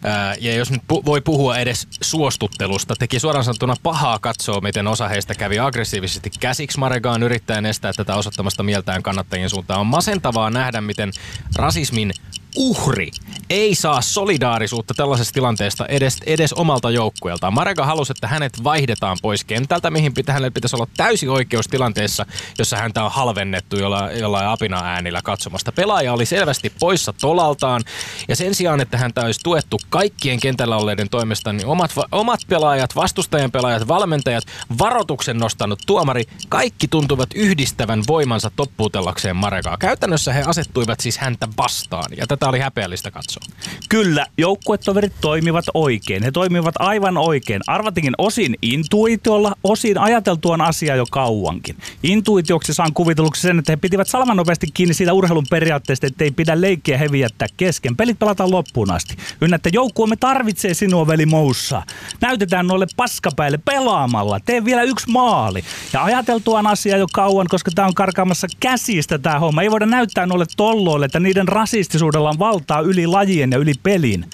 [0.04, 4.88] Ää, ja jos nyt pu- voi puhua edes suostuttelusta, teki suoraan sanottuna pahaa katsoa, miten
[4.88, 6.80] osa heistä kävi aggressiivisesti käsiksi
[7.15, 9.80] Maragaan yrittäen estää tätä osoittamasta mieltään kannattajien suuntaan.
[9.80, 11.12] On masentavaa nähdä, miten
[11.56, 12.12] rasismin
[12.56, 13.12] uhri
[13.50, 17.54] ei saa solidaarisuutta tällaisesta tilanteesta edes, edes omalta joukkueeltaan.
[17.54, 22.26] Marega halusi, että hänet vaihdetaan pois kentältä, mihin pitä, hänellä pitäisi olla täysi oikeus tilanteessa,
[22.60, 25.72] jossa häntä on halvennettu jollain, jollain apina äänillä katsomasta.
[25.72, 27.84] Pelaaja oli selvästi poissa tolaltaan
[28.28, 32.96] ja sen sijaan, että häntä olisi tuettu kaikkien kentällä olleiden toimesta, niin omat, omat pelaajat,
[32.96, 34.44] vastustajan pelaajat, valmentajat,
[34.80, 39.78] varoituksen nostanut tuomari, kaikki tuntuvat yhdistävän voimansa toppuutellakseen Maregaa.
[39.78, 43.44] Käytännössä he asettuivat siis häntä vastaan ja tätä oli häpeällistä katsoa.
[43.90, 46.24] Kyllä, joukkuetoverit toimivat oikein.
[46.24, 47.62] He toimivat aivan oikein.
[47.68, 51.78] Arvatinkin osin intuitiolla, osin ajateltuaan asiaa jo kauankin.
[52.04, 56.32] Intuitioksi saan kuvitelluksi sen, että he pitivät salaman nopeasti kiinni siitä urheilun periaatteesta, että ei
[56.32, 57.98] pidä leikkiä heviä jättää kesken.
[57.98, 59.16] Pelit pelataan loppuun asti.
[59.42, 61.84] Ynnä, että joukkueemme tarvitsee sinua, veli Moussa.
[62.22, 64.40] Näytetään noille paskapäille pelaamalla.
[64.40, 65.64] Tee vielä yksi maali.
[65.94, 69.62] Ja ajateltuaan asiaa jo kauan, koska tämä on karkaamassa käsistä tämä homma.
[69.62, 74.26] Ei voida näyttää noille tolloille, että niiden rasistisuudella on valtaa yli lajien ja yli pelin.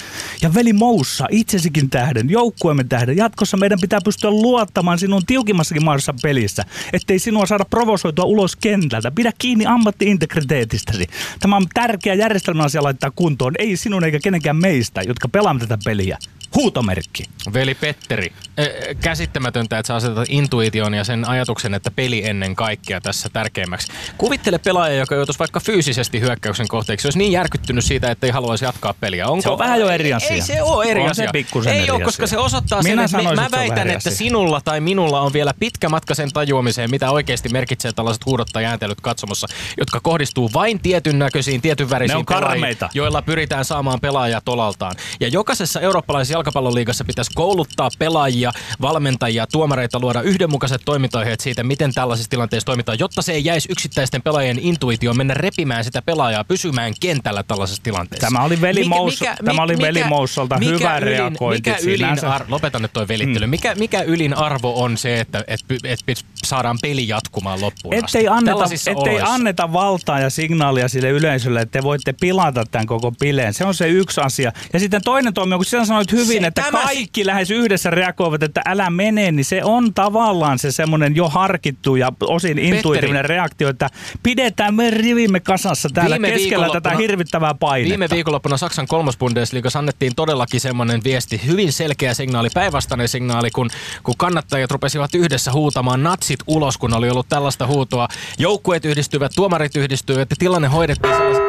[0.42, 6.16] Ja veli Moussa, itsesikin tähden, joukkueemme tähden, jatkossa meidän pitää pystyä luottamaan sinun tiukimmassakin mahdollisessa
[6.22, 9.12] pelissä, ettei sinua saada provosoitua ulos kentältä.
[9.12, 11.08] Pidä kiinni ammatti-integriteetistäsi.
[11.40, 15.78] Tämä on tärkeä järjestelmä asia laittaa kuntoon, ei sinun eikä kenenkään meistä, jotka pelaamme tätä
[15.86, 16.18] peliä.
[16.56, 17.24] Huutomerkki.
[17.54, 18.66] Veli Petteri, äh,
[19.02, 23.88] käsittämätöntä, että sä asetat intuition ja sen ajatuksen, että peli ennen kaikkea tässä tärkeimmäksi.
[24.18, 28.66] Kuvittele pelaaja, joka joutuisi vaikka fyysisesti hyökkäyksen kohteeksi, olisi niin järkyttynyt siitä, että ei haluaisi
[28.66, 29.28] jatkaa peliä.
[29.28, 29.42] Onko?
[29.42, 30.30] Se on vähän jo eri asia.
[30.30, 31.32] Ei se ole eri On se asia.
[31.32, 33.90] pikkusen ei eri ole, koska se osoittaa sen, Minä että mä että se on väitän,
[33.90, 34.18] että asia.
[34.18, 38.66] sinulla tai minulla on vielä pitkä matka sen tajuamiseen, mitä oikeasti merkitsee tällaiset huudot tai
[38.66, 44.96] ääntelyt katsomossa, jotka kohdistuu vain tietyn näköisiin, tietyn värisiin pelaajiin, joilla pyritään saamaan pelaajia tolaltaan.
[45.20, 48.52] Ja jokaisessa eurooppalaisessa jalkapalloliigassa pitäisi kouluttaa pelaajia,
[48.82, 54.22] valmentajia, tuomareita luoda yhdenmukaiset toimintaohjeet siitä, miten tällaisissa tilanteissa toimitaan, jotta se ei jäisi yksittäisten
[54.22, 58.28] pelaajien intuitioon mennä repimään sitä pelaajaa pysymään kentällä tällaisessa tilanteessa.
[58.28, 62.34] Tämä oli veli Mous- tämä oli veli Moussalta hyvä ylin, reagointi Mikä ylin sinänsä.
[62.34, 63.46] ar- lopeta nyt toi velittely.
[63.46, 63.50] Mm.
[63.50, 68.18] Mikä, mikä ylin arvo on se, että et, et, et saadaan peli jatkumaan loppuun asti?
[68.18, 69.34] Ettei anneta, Tällaisissa ettei oloissa.
[69.34, 73.54] anneta valtaa ja signaalia sille yleisölle, että te voitte pilata tämän koko bileen.
[73.54, 74.52] Se on se yksi asia.
[74.74, 78.44] Ja sitten toinen toimi, kun sinä sanoit hyvin, Se- että tämä- kaikki lähes yhdessä reagoivat,
[78.44, 83.70] että älä mene, niin se on tavallaan se semmoinen jo harkittu ja osin intuitiivinen reaktio,
[83.70, 83.90] että
[84.24, 87.90] pidetään me rivimme kasassa täällä Viime keskellä tätä hirvittävää painetta.
[87.90, 93.70] Viime viikonloppuna Saksan kolmosbundesliigassa annettiin todellakin semmoinen viesti, hyvin selkeä signaali, päinvastainen signaali, kun,
[94.04, 98.08] kun kannattajat rupesivat yhdessä huutamaan natsit ulos, kun oli ollut tällaista huutoa.
[98.38, 101.44] Joukkueet yhdistyivät, tuomarit yhdistyivät ja tilanne hoidettiin sellaisen...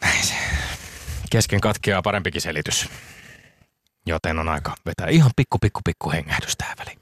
[0.00, 0.34] Näin se.
[1.32, 2.88] Kesken katkeaa parempikin selitys.
[4.06, 6.98] Joten on aika vetää ihan pikku, pikku, pikku hengähdys tähän väliin.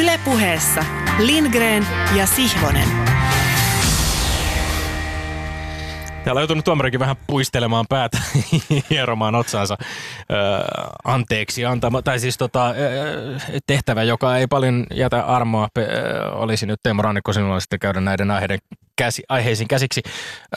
[0.00, 0.84] Ylepuheessa
[1.18, 2.88] Lindgren ja Sihvonen.
[6.24, 8.18] Täällä on joutunut tuomarikin vähän puistelemaan päätä,
[8.90, 10.38] hieromaan otsaansa öö,
[11.04, 16.66] anteeksi antama, tai siis tota, öö, tehtävä, joka ei paljon jätä armoa, pe- öö, olisi
[16.66, 18.58] nyt Teemu Rannikko sinulla sitten käydä näiden aiheiden
[18.96, 20.02] käsi, aiheisiin käsiksi.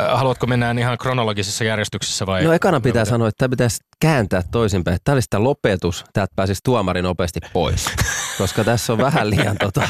[0.10, 2.44] Haluatko mennä ihan kronologisessa järjestyksessä vai?
[2.44, 4.98] No ekana pitää sanoa, että tämä pitäisi kääntää toisinpäin.
[5.04, 7.86] Tämä olisi tämä lopetus, täältä pääsisi tuomari nopeasti pois.
[8.38, 9.88] Koska tässä on vähän liian tota,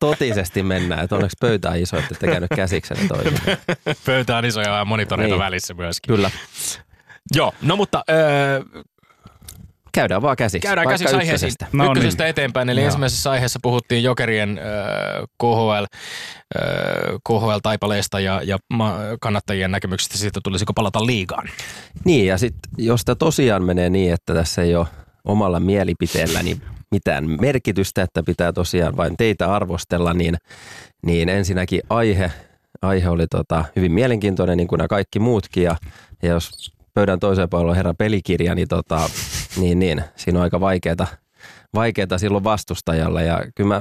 [0.00, 1.04] totisesti mennään.
[1.04, 3.40] Että onneksi pöytä on iso, että te käynyt käsiksenne toisin.
[4.06, 5.38] Pöytä on iso ja monitoreita Niin.
[5.38, 6.14] välissä myöskin.
[6.14, 6.30] Kyllä.
[7.34, 8.04] Joo, no mutta
[9.94, 10.68] Käydään vaan käsiksi.
[10.68, 11.48] Käydään vaikka käsiksi aiheisiin.
[11.48, 11.66] ykkösestä.
[11.72, 12.86] No Ykkösestä eteenpäin, eli Joo.
[12.86, 14.64] ensimmäisessä aiheessa puhuttiin Jokerien äh,
[15.38, 15.90] KHL, äh,
[17.28, 21.48] KHL-taipaleesta ja, ja ma- kannattajien näkemyksistä siitä, tulisiko palata liigaan.
[22.04, 24.86] Niin, ja sitten jos tämä tosiaan menee niin, että tässä ei ole
[25.24, 30.36] omalla mielipiteellä niin mitään merkitystä, että pitää tosiaan vain teitä arvostella, niin,
[31.06, 32.32] niin ensinnäkin aihe,
[32.82, 35.76] aihe oli tota, hyvin mielenkiintoinen, niin kuin nämä kaikki muutkin, ja,
[36.22, 39.10] ja jos pöydän toiseen puolella on herra pelikirja, niin, tota,
[39.56, 41.06] niin, niin siinä on aika vaikeaa,
[41.74, 43.80] vaikeaa silloin vastustajalle, ja kyllä mä,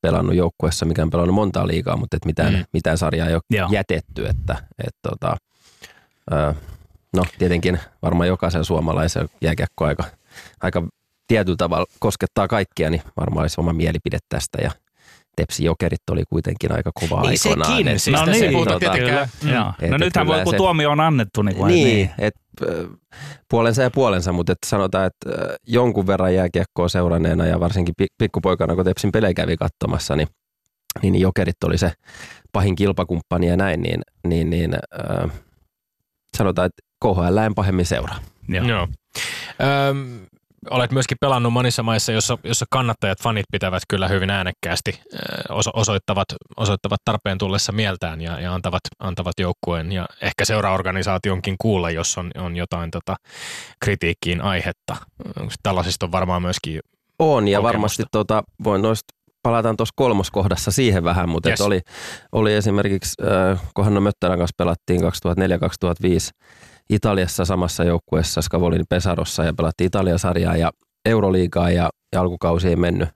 [0.00, 2.58] pelannut joukkueessa, mikä on pelannut montaa liigaa, mutta et mitään, Mm.
[2.58, 2.64] mm.
[2.72, 3.68] mitään sarjaa ei ole Joo.
[3.72, 4.26] jätetty.
[4.28, 5.36] Että, et tota,
[6.32, 6.54] ö,
[7.16, 10.04] no tietenkin varmaan jokaisen suomalaisen jääkiekko aika,
[10.60, 10.82] aika
[11.28, 14.70] tietyllä tavalla koskettaa kaikkia, niin varmaan olisi oma mielipide tästä ja
[15.36, 17.76] Tepsi Jokerit oli kuitenkin aika kova Niin aikoinaan.
[17.76, 19.52] sekin, siis tässä ei puhuta tota, tietenkään- kyllä.
[19.52, 19.56] Mm.
[19.58, 19.72] Joo.
[19.82, 21.84] Et- No et nythän voi, kun se- tuomio on annettu, niin, Niin, niin.
[21.86, 22.10] niin.
[22.18, 22.34] Et,
[23.48, 25.30] puolensa ja puolensa, mutta et sanotaan, että
[25.66, 30.28] jonkun verran jääkiekkoa seuranneena ja varsinkin pi- pikkupoikana, kun Tepsin pelejä kävi katsomassa, niin,
[31.02, 31.92] niin Jokerit oli se
[32.52, 35.28] pahin kilpakumppani ja näin, niin, niin, niin ö,
[36.36, 38.18] sanotaan, että KHL en pahemmin seuraa.
[38.48, 38.66] Joo.
[38.66, 38.88] Joo.
[39.90, 40.26] Öm,
[40.70, 45.00] olet myöskin pelannut monissa maissa, jossa, jossa kannattajat, fanit pitävät kyllä hyvin äänekkäästi,
[45.74, 52.18] osoittavat, osoittavat tarpeen tullessa mieltään ja, ja antavat, antavat joukkueen ja ehkä seuraorganisaationkin kuulla, jos
[52.18, 53.16] on, on jotain tota,
[53.84, 54.96] kritiikkiin aihetta.
[55.40, 56.80] Onko Tällaisista on varmaan myöskin,
[57.18, 57.72] On ja Kokemusta.
[57.72, 61.60] varmasti tota, voin noista palataan tuossa kolmoskohdassa siihen vähän, mutta Yes.
[61.60, 61.80] oli,
[62.32, 65.04] oli esimerkiksi, äh, kun Hanno Möttälän kanssa pelattiin 2004-2005
[66.92, 70.70] Italiassa samassa joukkueessa Scavolin Pesarossa ja pelattiin Italiasarjaa ja
[71.04, 73.08] Euroliigaa ja, ja alkukausi ei mennyt,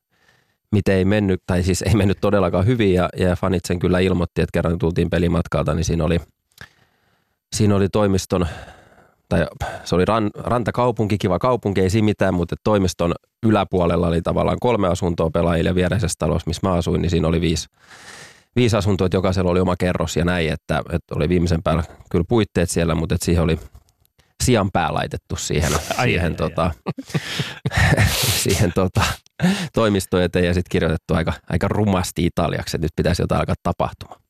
[0.72, 4.42] miten ei mennyt, tai siis ei mennyt todellakaan hyvin ja, ja fanit sen kyllä ilmoitti,
[4.42, 6.20] että kerran tultiin pelimatkalta, niin siinä oli,
[7.56, 8.46] siinä oli toimiston
[9.28, 9.46] tai
[9.84, 13.14] se oli ran, rantakaupunki, kiva kaupunki, ei siinä mitään, mutta toimiston
[13.46, 17.40] yläpuolella oli tavallaan kolme asuntoa pelaajille ja viereisessä talossa, missä mä asuin, niin siinä oli
[17.40, 17.68] viisi,
[18.56, 22.24] viisi asuntoa, että jokaisella oli oma kerros ja näin, että, että oli viimeisen päällä kyllä
[22.28, 23.58] puitteet siellä, mutta että siihen oli
[24.44, 26.34] sian pää laitettu siihen, Ai, siihen, ai, ai.
[26.34, 26.70] tota,
[28.42, 29.04] siihen tota,
[29.74, 34.20] toimistoon eteen ja sitten kirjoitettu aika, aika rumasti italiaksi, että nyt pitäisi jotain alkaa tapahtumaan.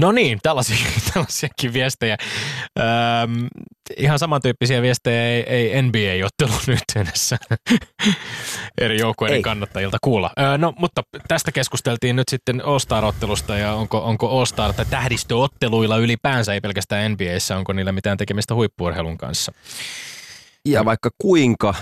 [0.00, 0.76] No niin, tällaisia,
[1.12, 2.16] tällaisiakin viestejä.
[2.78, 3.46] Öm,
[3.96, 7.38] ihan samantyyppisiä viestejä ei, ei NBA-ottelun yhteydessä
[8.80, 9.42] eri joukkueiden Ei.
[9.42, 10.30] kannattajilta kuulla.
[10.38, 16.54] Ö, no, mutta tästä keskusteltiin nyt sitten All-Star-ottelusta ja onko, onko All-Star tai tähdistöotteluilla ylipäänsä,
[16.54, 19.52] ei pelkästään NBAssä, onko niillä mitään tekemistä huippuurheilun kanssa.
[20.64, 21.74] Ja vaikka kuinka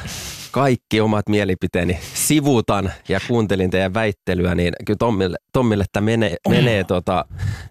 [0.56, 6.84] kaikki omat mielipiteeni sivutan ja kuuntelin teidän väittelyä, niin kyllä Tommille, Tommille tämä menee, menee
[6.84, 7.24] tota,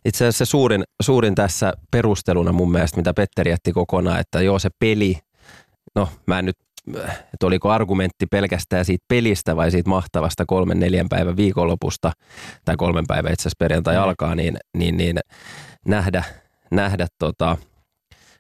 [0.06, 4.60] itse asiassa se suurin, suurin tässä perusteluna mun mielestä, mitä Petteri jätti kokonaan, että joo
[4.60, 5.18] se peli,
[5.96, 6.58] no mä en nyt,
[7.34, 12.12] että oliko argumentti pelkästään siitä pelistä vai siitä mahtavasta kolmen neljän päivän viikonlopusta,
[12.66, 14.02] tai kolmen päivän itse asiassa perjantai Mm.
[14.02, 15.20] alkaa, niin, niin, niin
[15.88, 16.24] nähdä,
[16.72, 17.58] nähdä tota,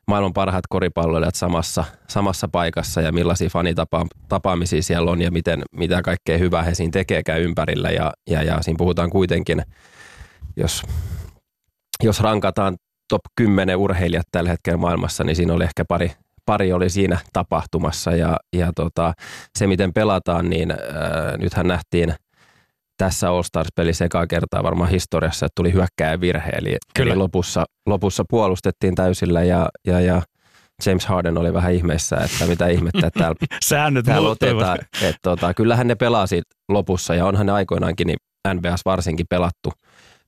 [0.08, 6.38] maailman parhaat koripalloilijat samassa, samassa paikassa ja millaisia fanitapaamisia siellä on ja miten, mitä kaikkea
[6.38, 7.90] hyvää he siinä tekeekään ympärillä.
[7.90, 9.62] Ja, ja, ja siinä puhutaan kuitenkin,
[10.58, 10.84] jos,
[12.04, 12.76] jos rankataan
[13.10, 16.12] top 10 urheilijat tällä hetkellä maailmassa, niin siinä oli ehkä pari,
[16.46, 19.14] pari oli siinä tapahtumassa ja, ja tota,
[19.58, 20.78] se miten pelataan, niin äh,
[21.38, 22.16] nythän nähtiin
[22.98, 28.24] tässä All Stars-pelissä ekaa kertaa varmaan historiassa, että tuli hyökkääjä virhe, eli, eli lopussa, lopussa
[28.30, 30.22] puolustettiin täysillä ja, ja, ja
[30.86, 34.78] James Harden oli vähän ihmeessä, että mitä ihmettä että täällä, Säännöt täällä otetaan.
[35.02, 38.18] Että tota, kyllähän ne pelaa siitä lopussa ja onhan ne aikoinaankin niin
[38.54, 39.72] NBAs varsinkin pelattu,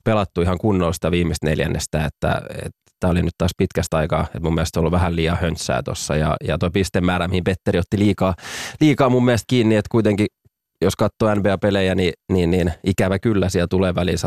[0.03, 4.53] pelattu ihan kunnollista viimeistä neljännestä, että, että tämä oli nyt taas pitkästä aikaa, että mun
[4.53, 8.35] mielestä on ollut vähän liian höntsää tuossa ja, ja tuo pistemäärä, mihin Petteri otti liikaa,
[8.81, 10.27] liikaa mun mielestä kiinni, että kuitenkin
[10.81, 14.17] jos katsoo NBA-pelejä, niin, niin, niin ikävä kyllä siellä tulee väliin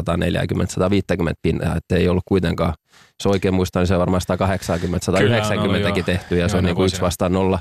[1.20, 4.22] 140-150 pinnaa, että ei ollut kuitenkaan, jos oikein muistan, niin se on varmaan
[5.98, 7.58] 180-190kin tehty ja se on niin kuin yksi vastaan nolla.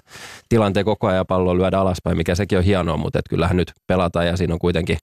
[0.50, 4.28] Tilanteen koko ajan palloa lyödä alaspäin, mikä sekin on hienoa, mutta että kyllähän nyt pelataan
[4.28, 4.98] ja siinä on kuitenkin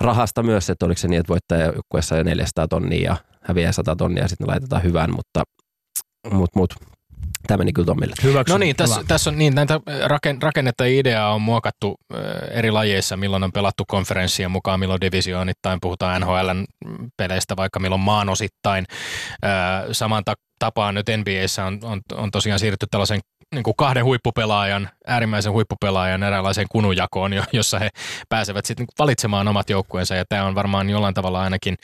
[0.00, 4.24] rahasta myös, että oliko se niin, että voittaja joukkueessa 400 tonnia ja häviää 100 tonnia
[4.24, 5.42] ja sitten laitetaan hyvään, mutta
[6.30, 6.74] mut, mut,
[7.46, 8.14] tämä meni kyllä Tommille.
[8.22, 8.54] Hyväksyn.
[8.54, 12.70] No niin, tässä, tässä on niin, näitä raken, rakennetta ja ideaa on muokattu äh, eri
[12.70, 16.64] lajeissa, milloin on pelattu konferenssien mukaan, milloin divisioonittain, puhutaan NHLn
[17.16, 18.84] peleistä, vaikka milloin maanosittain.
[19.44, 19.50] Äh,
[19.92, 23.20] saman ta- tapaan nyt NBAssä on, on, on tosiaan siirrytty tällaisen
[23.54, 27.88] niin kuin kahden huippupelaajan, äärimmäisen huippupelaajan eräänlaiseen kunujakoon, jo- jossa he
[28.28, 31.76] pääsevät sitten valitsemaan omat joukkueensa, ja tämä on varmaan jollain tavalla ainakin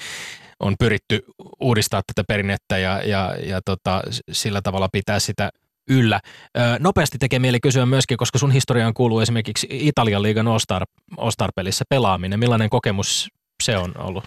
[0.63, 1.21] on pyritty
[1.61, 5.51] uudistaa tätä perinnettä ja, ja, ja tota, sillä tavalla pitää sitä
[5.91, 6.21] yllä.
[6.59, 10.85] Ö, nopeasti tekee mieli kysyä myöskin, koska sun historiaan kuuluu esimerkiksi Italian liigan All-Star,
[11.17, 12.39] All-Star-pelissä pelaaminen.
[12.39, 13.29] Millainen kokemus
[13.63, 14.25] se on ollut?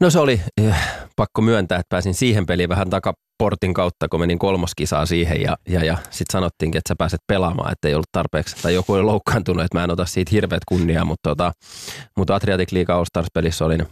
[0.00, 0.76] No se oli eh,
[1.16, 5.84] pakko myöntää, että pääsin siihen peliin vähän takaportin kautta, kun menin kolmoskisaa siihen ja, ja,
[5.84, 9.64] ja sitten sanottiinkin, että sä pääset pelaamaan, että ei ollut tarpeeksi, tai joku oli loukkaantunut,
[9.64, 11.52] että mä en ota siitä hirveät kunniaa, mutta, tota,
[12.16, 13.86] mutta Adriatic Liiga All Stars-pelissä olin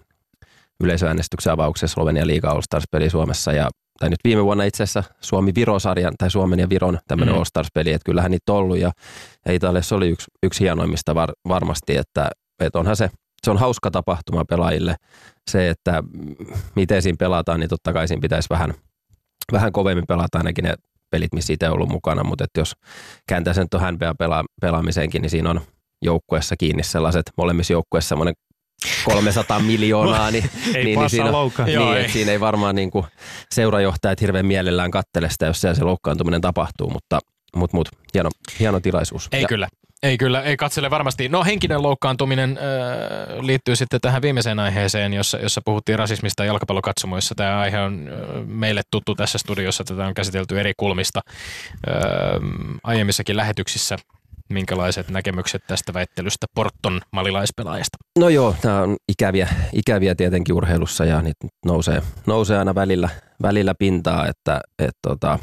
[0.80, 3.52] yleisöäänestyksen avauksessa Slovenia Liiga All Stars-peli Suomessa.
[3.52, 7.38] Ja tai nyt viime vuonna itse asiassa Suomi-Viro-sarjan tai Suomen ja Viron tämmöinen Mm.
[7.38, 8.78] All Stars-peli, että kyllähän niitä on ollut.
[8.78, 8.92] Ja,
[9.46, 13.10] ja Italiassa oli yksi, yksi hienoimmista var, varmasti, että, että onhan se,
[13.44, 14.96] se on hauska tapahtuma pelaajille.
[15.50, 16.02] Se, että
[16.76, 18.74] miten siinä pelataan, niin totta kai siinä pitäisi vähän,
[19.52, 20.74] vähän kovemmin pelata ainakin ne
[21.10, 22.72] pelit, missä itse on ollut mukana, mutta että jos
[23.28, 25.60] kääntää sen tuohon NBA pela, pelaamiseenkin, niin siinä on
[26.02, 28.34] joukkueessa kiinni sellaiset, molemmissa joukkueessa semmoinen
[29.04, 31.72] 300 miljoonaa, niin, Ei niin, niin siinä, loukkaan.
[31.72, 32.08] Joo, niin, ei.
[32.08, 33.06] siinä ei varmaan niin kuin
[33.50, 37.18] seurajohtajat hirveän mielellään kattele sitä, jos siellä se loukkaantuminen tapahtuu, mutta
[37.56, 39.28] mut, mut, hieno, hieno tilaisuus.
[39.32, 39.68] Ei ja, kyllä.
[40.02, 41.28] Ei kyllä, ei katsele varmasti.
[41.28, 47.34] No henkinen loukkaantuminen äh, liittyy sitten tähän viimeiseen aiheeseen, jossa, jossa puhuttiin rasismista jalkapallokatsomoissa.
[47.34, 51.94] Tämä aihe on äh, meille tuttu tässä studiossa, tätä on käsitelty eri kulmista äh,
[52.84, 53.96] aiemmissakin lähetyksissä.
[54.48, 57.96] Minkälaiset näkemykset tästä väittelystä Porton malilaispelaajasta?
[58.18, 63.08] No joo, nämä on ikäviä, ikäviä tietenkin urheilussa ja niitä nousee, nousee aina välillä,
[63.42, 65.38] välillä pintaa, että et, tota,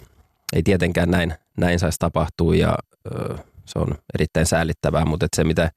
[0.54, 2.76] ei tietenkään näin, näin saisi tapahtua ja
[3.16, 5.72] ö, se on erittäin säällittävää, mutta se mitä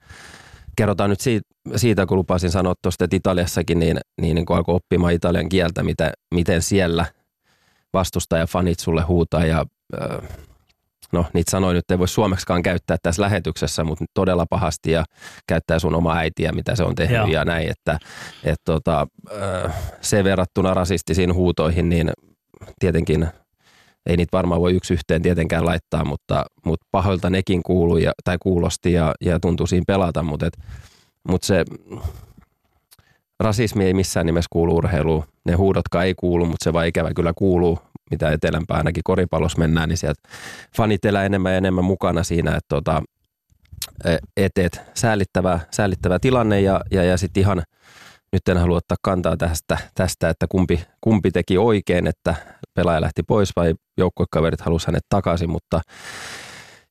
[0.77, 4.75] kerrotaan nyt siitä, siitä kun lupasin sanoa tuosta, että Italiassakin niin, niin, niin kun alkoi
[4.75, 7.07] oppimaan italian kieltä, mitä, miten siellä
[7.93, 10.23] vastustajafanit sulle huutaa ja ö,
[11.13, 15.05] no niitä sanoin nyt ei voi suomeksikaan käyttää tässä lähetyksessä, mutta todella pahasti ja
[15.47, 17.27] käyttää sun oma äitiä, mitä se on tehnyt Joo.
[17.27, 17.99] ja näin, että
[18.45, 19.07] et tota,
[20.01, 22.11] se verrattuna rasistisiin huutoihin, niin
[22.81, 23.29] tietenkin
[24.07, 28.37] ei niitä varmaan voi yksi yhteen tietenkään laittaa, mutta, mutta pahoilta nekin kuului ja, tai
[28.41, 30.59] kuulosti ja, ja tuntui siinä pelata, mutta, et,
[31.29, 31.65] mutta se
[33.41, 35.25] rasismi ei missään nimessä kuulu urheiluun.
[35.45, 37.79] Ne huudotkaan ei kuulu, mutta se vaan ikävä kyllä kuuluu,
[38.11, 40.29] mitä etelämpää ainakin koripallossa mennään, niin sieltä
[40.77, 43.03] fanit elää enemmän ja enemmän mukana siinä, että tota,
[44.37, 47.63] et, et, säällittävä, säällittävä tilanne ja, ja, ja sitten ihan
[48.33, 52.35] nyt en halua ottaa kantaa tästä, tästä että kumpi, kumpi teki oikein, että
[52.75, 55.81] pelaaja lähti pois vai joukkuekaverit halusi hänet takaisin, mutta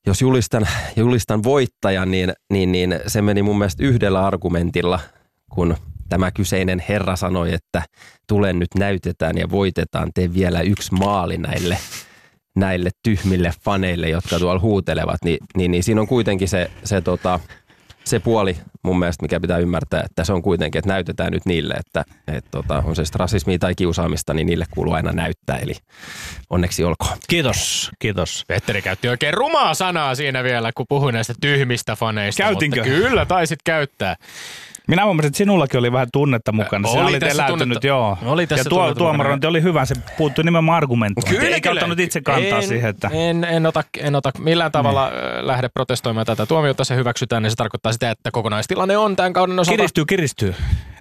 [0.07, 4.99] jos julistan, julistan voittajan, niin, niin, niin se meni mun mielestä yhdellä argumentilla,
[5.49, 5.75] kun
[6.09, 7.81] tämä kyseinen herra sanoi, että
[8.27, 11.77] tule nyt näytetään ja voitetaan, tee vielä yksi maali näille,
[12.55, 17.39] näille tyhmille faneille, jotka tuolla huutelevat, niin, niin, niin siinä on kuitenkin se, se, tota,
[18.03, 21.73] se puoli mun mielestä, mikä pitää ymmärtää, että se on kuitenkin, että näytetään nyt niille,
[21.73, 25.73] että et, tota, on se sitten rasismia tai kiusaamista, niin niille kuuluu aina näyttää, eli
[26.49, 27.17] onneksi olkoon.
[27.29, 28.43] Kiitos, kiitos.
[28.47, 32.43] Petteri käytti oikein rumaa sanaa siinä vielä, kun puhui näistä tyhmistä faneista.
[32.43, 32.83] Käytinkö?
[32.83, 34.15] Mutta kyllä, taisit käyttää.
[34.87, 36.87] Minä huomasin, että sinullakin oli vähän tunnetta mukana.
[36.87, 38.17] Sinä Oli olit tässä eläytynyt, tunnetta- joo.
[38.25, 41.41] oli tässä ja tuo, tuomarointi oli hyvä, se puuttui nimenomaan argumentointiin.
[41.41, 45.47] Eikä ottanut itse kantaa en, siihen, että En, en, ota, en ota millään tavalla niin.
[45.47, 49.59] lähde protestoimaan tätä tuomiota, se hyväksytään, niin se tarkoittaa sitä, että kokonaistilanne on tämän kauden
[49.59, 49.77] osalta.
[49.77, 50.55] kiristyy, kiristyy.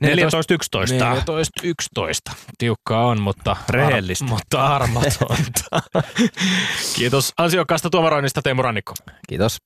[0.05, 2.35] 14-11.
[2.59, 4.25] Tiukkaa on, mutta, Rehellistä.
[4.25, 5.83] Ar- mutta armotonta.
[6.97, 8.95] Kiitos ansiokkaasta tuomaroinnista Teemu Rannikko.
[9.29, 9.57] Kiitos.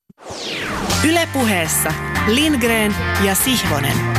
[1.05, 1.93] Ylepuheessa
[2.27, 4.19] Lindgren ja Sihvonen.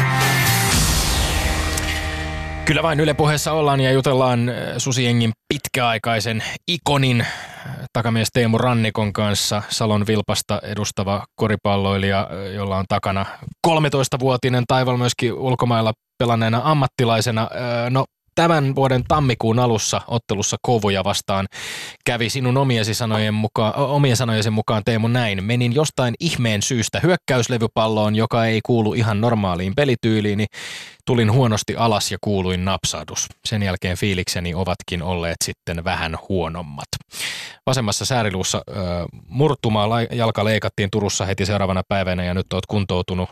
[2.70, 7.28] Kyllä vain Yle puheessa ollaan ja jutellaan äh, Susiengin pitkäaikaisen ikonin äh,
[7.94, 13.26] takamies Teemu Rannikon kanssa Salon Vilpasta edustava koripalloilija, äh, jolla on takana
[13.68, 17.50] 13-vuotinen taival myöskin ulkomailla pelanneena ammattilaisena.
[17.90, 18.06] No
[18.36, 21.48] tämän vuoden tammikuun alussa ottelussa Kovuja vastaan
[22.06, 25.44] kävi sinun omiesi sanojen mukaan, omien sanojesi mukaan Teemu näin.
[25.44, 30.48] Menin jostain ihmeen syystä hyökkäyslevypalloon, joka ei kuulu ihan normaaliin pelityyliin, niin
[31.06, 33.28] tulin huonosti alas ja kuuluin napsahdus.
[33.46, 36.88] Sen jälkeen fiilikseni ovatkin olleet sitten vähän huonommat.
[37.66, 38.74] Vasemmassa sääriluussa ö,
[39.28, 43.30] murtumaa jalka leikattiin Turussa heti seuraavana päivänä ja nyt oot kuntoutunut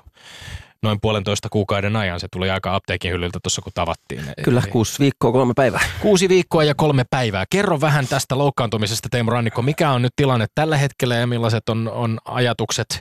[0.83, 2.19] noin puolentoista kuukauden ajan.
[2.19, 4.21] Se tuli aika apteekin hyllyltä tuossa, kun tavattiin.
[4.43, 5.81] Kyllä, kuusi viikkoa, kolme päivää.
[5.99, 7.45] Kuusi viikkoa ja kolme päivää.
[7.49, 9.61] Kerro vähän tästä loukkaantumisesta, Teemu Rannikko.
[9.61, 12.99] Mikä on nyt tilanne tällä hetkellä ja millaiset on, on ajatukset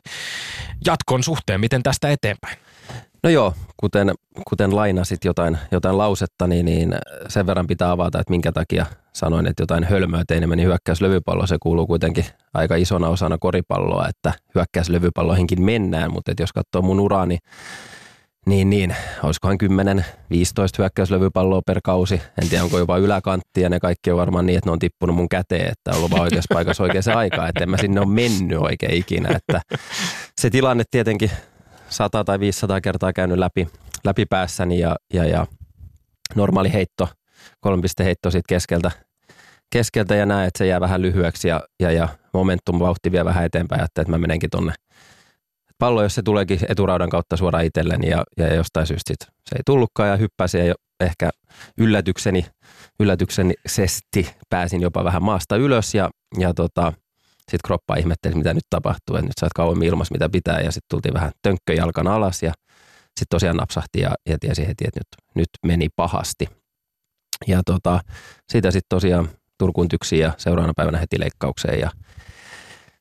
[0.87, 1.61] jatkon suhteen?
[1.61, 2.59] Miten tästä eteenpäin?
[3.23, 4.15] No joo, kuten,
[4.49, 6.95] kuten lainasit jotain, jotain lausetta, niin, niin
[7.29, 11.47] sen verran pitää avata, että minkä takia sanoin, että jotain hölmöä tein, niin meni hyökkäyslövypallo.
[11.47, 17.01] Se kuuluu kuitenkin aika isona osana koripalloa, että hyökkäyslövypalloihinkin mennään, mutta että jos katsoo mun
[17.01, 17.39] uraani,
[18.47, 19.67] niin, niin, olisikohan 10-15
[20.79, 22.23] hyökkäyslevypalloa per kausi.
[22.43, 25.17] En tiedä, onko jopa yläkantti ja ne kaikki on varmaan niin, että ne on tippunut
[25.17, 28.09] mun käteen, että on ollut vaan oikeassa paikassa oikeaan aikaan, että en mä sinne ole
[28.09, 29.29] mennyt oikein ikinä.
[29.37, 29.61] Että
[30.41, 31.31] se tilanne tietenkin
[31.89, 33.69] 100 tai 500 kertaa käynyt läpi,
[34.05, 35.47] läpi päässäni ja, ja, ja
[36.35, 37.09] normaali heitto,
[37.61, 38.91] kolmipisteheitto siitä keskeltä,
[39.71, 43.45] keskeltä ja näen, että se jää vähän lyhyeksi ja, ja, ja momentum vauhti vie vähän
[43.45, 44.73] eteenpäin, että, että mä menenkin tonne
[45.79, 49.63] pallo, jos se tuleekin eturaudan kautta suoraan itselleni ja, ja jostain syystä sit se ei
[49.67, 51.31] tullutkaan ja hyppäsi ja ehkä
[51.79, 52.47] yllätykseni,
[53.01, 53.55] yllätykseni
[54.51, 56.93] pääsin jopa vähän maasta ylös ja, ja tota,
[57.51, 60.73] sitten kroppa ihmetteli, mitä nyt tapahtuu, että nyt sä oot kauemmin ilmassa, mitä pitää, ja
[60.73, 62.53] sitten tultiin vähän tönkköjalkan alas, ja
[63.07, 66.49] sitten tosiaan napsahti ja, ja tiesi heti, että nyt, nyt meni pahasti.
[67.47, 68.01] Ja tota,
[68.53, 69.29] siitä sitten tosiaan
[69.59, 71.91] Turkuun tyksiin ja seuraavana päivänä heti leikkaukseen, ja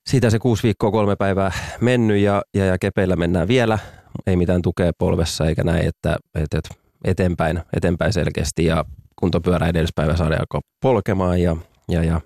[0.08, 3.80] siitä se kuusi viikkoa, kolme päivää mennyt, ja, ja, ja kepeillä mennään vielä,
[4.28, 6.60] ei mitään tukea polvessa eikä näin, että, että,
[7.06, 8.86] eteenpäin, eteenpäin selkeästi, ja
[9.16, 11.56] kuntopyörä edellispäivä saada alkoi polkemaan, ja,
[11.89, 12.22] ja, ja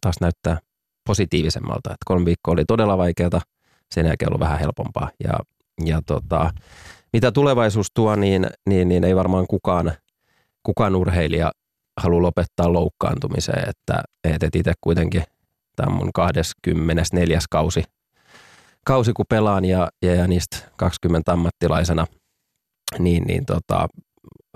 [0.00, 0.58] taas näyttää
[1.06, 1.90] positiivisemmalta.
[1.90, 3.40] Et kolme viikkoa oli todella vaikeaa,
[3.90, 5.10] sen jälkeen ollut vähän helpompaa.
[5.24, 5.40] Ja,
[5.84, 6.50] ja tota,
[7.12, 9.92] mitä tulevaisuus tuo, niin, niin, niin ei varmaan kukaan,
[10.62, 11.52] kukaan urheilija
[11.96, 13.68] halua lopettaa loukkaantumiseen.
[13.68, 15.22] Että, et itse kuitenkin
[15.76, 17.38] tämä on mun 24.
[17.50, 17.84] kausi,
[18.84, 22.06] kausi kun pelaan ja, ja, ja niistä 20 ammattilaisena,
[22.98, 23.88] niin, niin tota,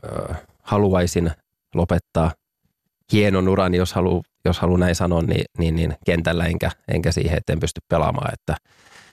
[0.05, 1.30] ö, haluaisin
[1.74, 2.30] lopettaa
[3.12, 7.38] hienon uran, jos haluaa jos haluan näin sanoa, niin, niin, niin kentällä enkä, enkä siihen,
[7.38, 8.34] että en pysty pelaamaan.
[8.34, 8.57] Että,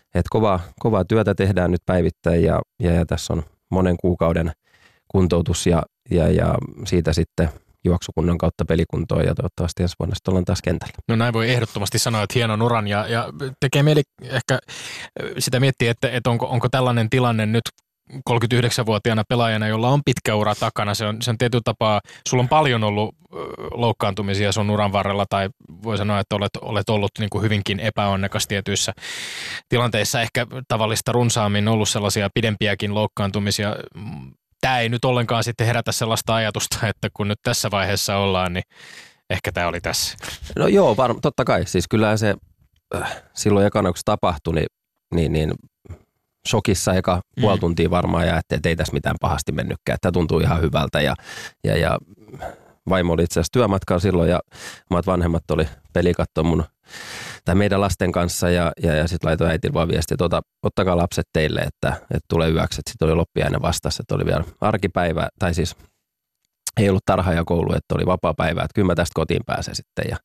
[0.06, 4.52] että kovaa, kovaa työtä tehdään nyt päivittäin ja, ja, ja tässä on monen kuukauden
[5.08, 6.56] kuntoutus ja, ja, ja
[6.86, 7.50] siitä sitten
[7.86, 10.94] juoksukunnan kautta pelikuntoon ja toivottavasti ensi vuonna sitten ollaan taas kentällä.
[11.08, 13.30] No näin voi ehdottomasti sanoa, että hienon uran ja, ja
[13.60, 14.60] tekee mieli ehkä
[15.40, 17.64] sitä miettiä, että, että onko, onko tällainen tilanne nyt
[18.30, 20.94] 39-vuotiaana pelaajana, jolla on pitkä ura takana.
[20.94, 23.16] Se on, se on tietyllä tapaa, sulla on paljon ollut
[23.72, 25.50] loukkaantumisia sun uran varrella tai
[25.84, 28.94] voi sanoa, että olet, olet ollut niin kuin hyvinkin epäonnekas tietyissä
[29.70, 30.22] tilanteissa.
[30.22, 33.76] Ehkä tavallista runsaammin ollut sellaisia pidempiäkin loukkaantumisia.
[34.62, 38.64] Tämä ei nyt ollenkaan sitten herätä sellaista ajatusta, että kun nyt tässä vaiheessa ollaan, niin
[39.30, 40.18] ehkä tämä oli tässä.
[40.56, 41.66] No joo, var, totta kai.
[41.66, 42.36] Siis kyllä se
[42.96, 44.68] äh, silloin ekana, kun se tapahtui, niin,
[45.16, 45.52] niin, niin
[46.48, 47.42] shokissa eka mm.
[47.42, 51.16] puoli tuntia varmaan ja että ei tässä mitään pahasti mennytkään, että tuntuu ihan hyvältä ja,
[51.64, 51.98] ja, ja
[52.90, 54.40] vaimo oli itse asiassa työmatkalla silloin ja
[54.90, 56.64] omat vanhemmat oli pelikatto mun
[57.46, 60.98] tai meidän lasten kanssa ja, ja, ja sitten laitoin äitille vaan viesti, että ota, ottakaa
[60.98, 62.82] lapset teille, että, että tulee yöksi.
[62.90, 65.76] Sitten oli loppiainen vastassa, että oli vielä arkipäivä, tai siis
[66.78, 69.76] ei ollut tarha ja koulu, että oli vapaa päivä, että kyllä mä tästä kotiin pääsen
[69.76, 70.18] sitten ja,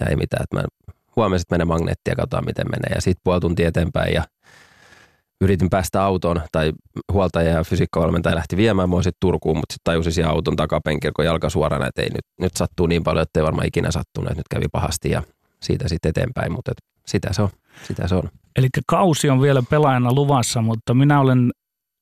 [0.00, 2.94] ja ei mitään, että mä huomenna sitten menen magneettia ja katsotaan miten menee.
[2.94, 4.24] Ja sitten puoli tuntia eteenpäin ja
[5.40, 6.72] yritin päästä autoon tai
[7.12, 11.24] huoltaja ja fysiikkavalmentaja lähti viemään mua sitten Turkuun, mutta sitten tajusin siihen auton takapenkillä, kun
[11.24, 14.40] jalka suorana, että ei nyt, nyt sattuu niin paljon, että ei varmaan ikinä sattunut, että
[14.40, 15.22] nyt kävi pahasti ja
[15.62, 17.48] siitä sitten eteenpäin, mutta et sitä se on.
[17.82, 18.22] Sitä se on.
[18.56, 21.50] Eli kausi on vielä pelaajana luvassa, mutta minä olen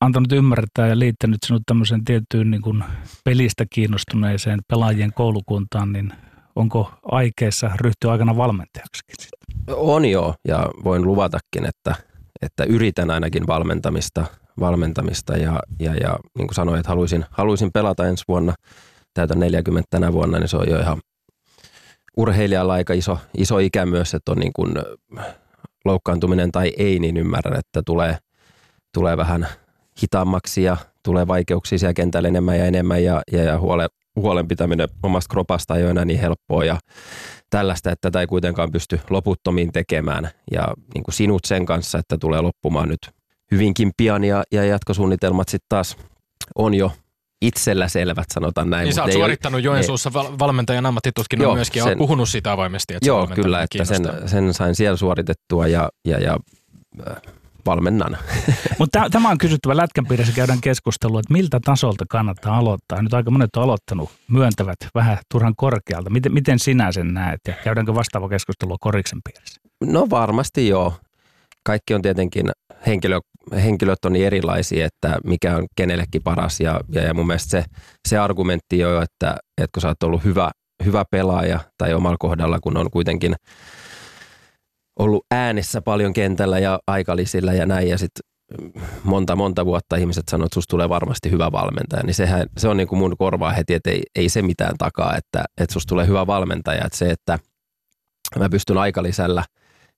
[0.00, 2.84] antanut ymmärtää ja liittänyt sinut tämmöiseen tiettyyn niin kuin
[3.24, 6.12] pelistä kiinnostuneeseen pelaajien koulukuntaan, niin
[6.56, 9.00] onko aikeessa ryhtyä aikana valmentajaksi?
[9.76, 11.94] On joo, ja voin luvatakin, että–
[12.44, 14.24] että yritän ainakin valmentamista,
[14.60, 18.54] valmentamista ja, ja, ja niin kuin sanoin, että haluaisin, haluaisin pelata ensi vuonna,
[19.14, 20.98] täytän 40 tänä vuonna, niin se on jo ihan
[22.16, 24.74] urheilijalla aika iso, iso ikä myös, että on niin kuin
[25.84, 28.18] loukkaantuminen tai ei, niin ymmärrän, että tulee,
[28.94, 29.48] tulee vähän
[30.02, 34.88] hitaammaksi ja tulee vaikeuksia siellä kentällä enemmän ja enemmän ja, ja, ja huole, huolen pitäminen
[35.02, 36.78] omasta kropasta ei ole enää niin helppoa ja
[37.50, 42.18] tällaista, että tätä ei kuitenkaan pysty loputtomiin tekemään ja niin kuin sinut sen kanssa, että
[42.18, 43.10] tulee loppumaan nyt
[43.50, 45.96] hyvinkin pian ja, ja jatkosuunnitelmat sitten taas
[46.54, 46.92] on jo
[47.42, 48.84] itsellä selvät, sanotaan näin.
[48.84, 52.52] Niin sä oot suorittanut ole, Joensuussa val- valmentajan ammattitutkinnon joo, myöskin ja sen, puhunut siitä
[52.52, 52.94] avoimesti.
[52.94, 56.38] Että joo, kyllä, että sen, sen sain siellä suoritettua ja, ja, ja
[57.66, 58.16] valmennan.
[58.78, 63.02] Mutta tämä on kysyttävä lätkän piirissä käydään keskustelua, että miltä tasolta kannattaa aloittaa.
[63.02, 66.10] Nyt aika monet on aloittanut, myöntävät vähän turhan korkealta.
[66.10, 69.60] Miten, miten sinä sen näet ja käydäänkö vastaava keskustelua koriksen piirissä?
[69.84, 70.94] No varmasti joo.
[71.64, 72.50] Kaikki on tietenkin,
[72.86, 73.20] henkilö,
[73.54, 77.64] henkilöt on niin erilaisia, että mikä on kenellekin paras ja, ja, ja mun mielestä se,
[78.08, 80.50] se argumentti jo, että, että kun sä oot ollut hyvä,
[80.84, 83.34] hyvä pelaaja tai omalla kohdalla, kun on kuitenkin–
[84.98, 88.22] ollut äänessä paljon kentällä ja aikalisillä ja näin ja sitten
[89.04, 92.76] monta, monta vuotta ihmiset sanoo, että susta tulee varmasti hyvä valmentaja, niin sehän, se on
[92.76, 96.06] niin kuin mun korvaa heti, että ei, ei se mitään takaa, että, että susta tulee
[96.06, 97.38] hyvä valmentaja, että se, että
[98.38, 99.44] mä pystyn aikalisällä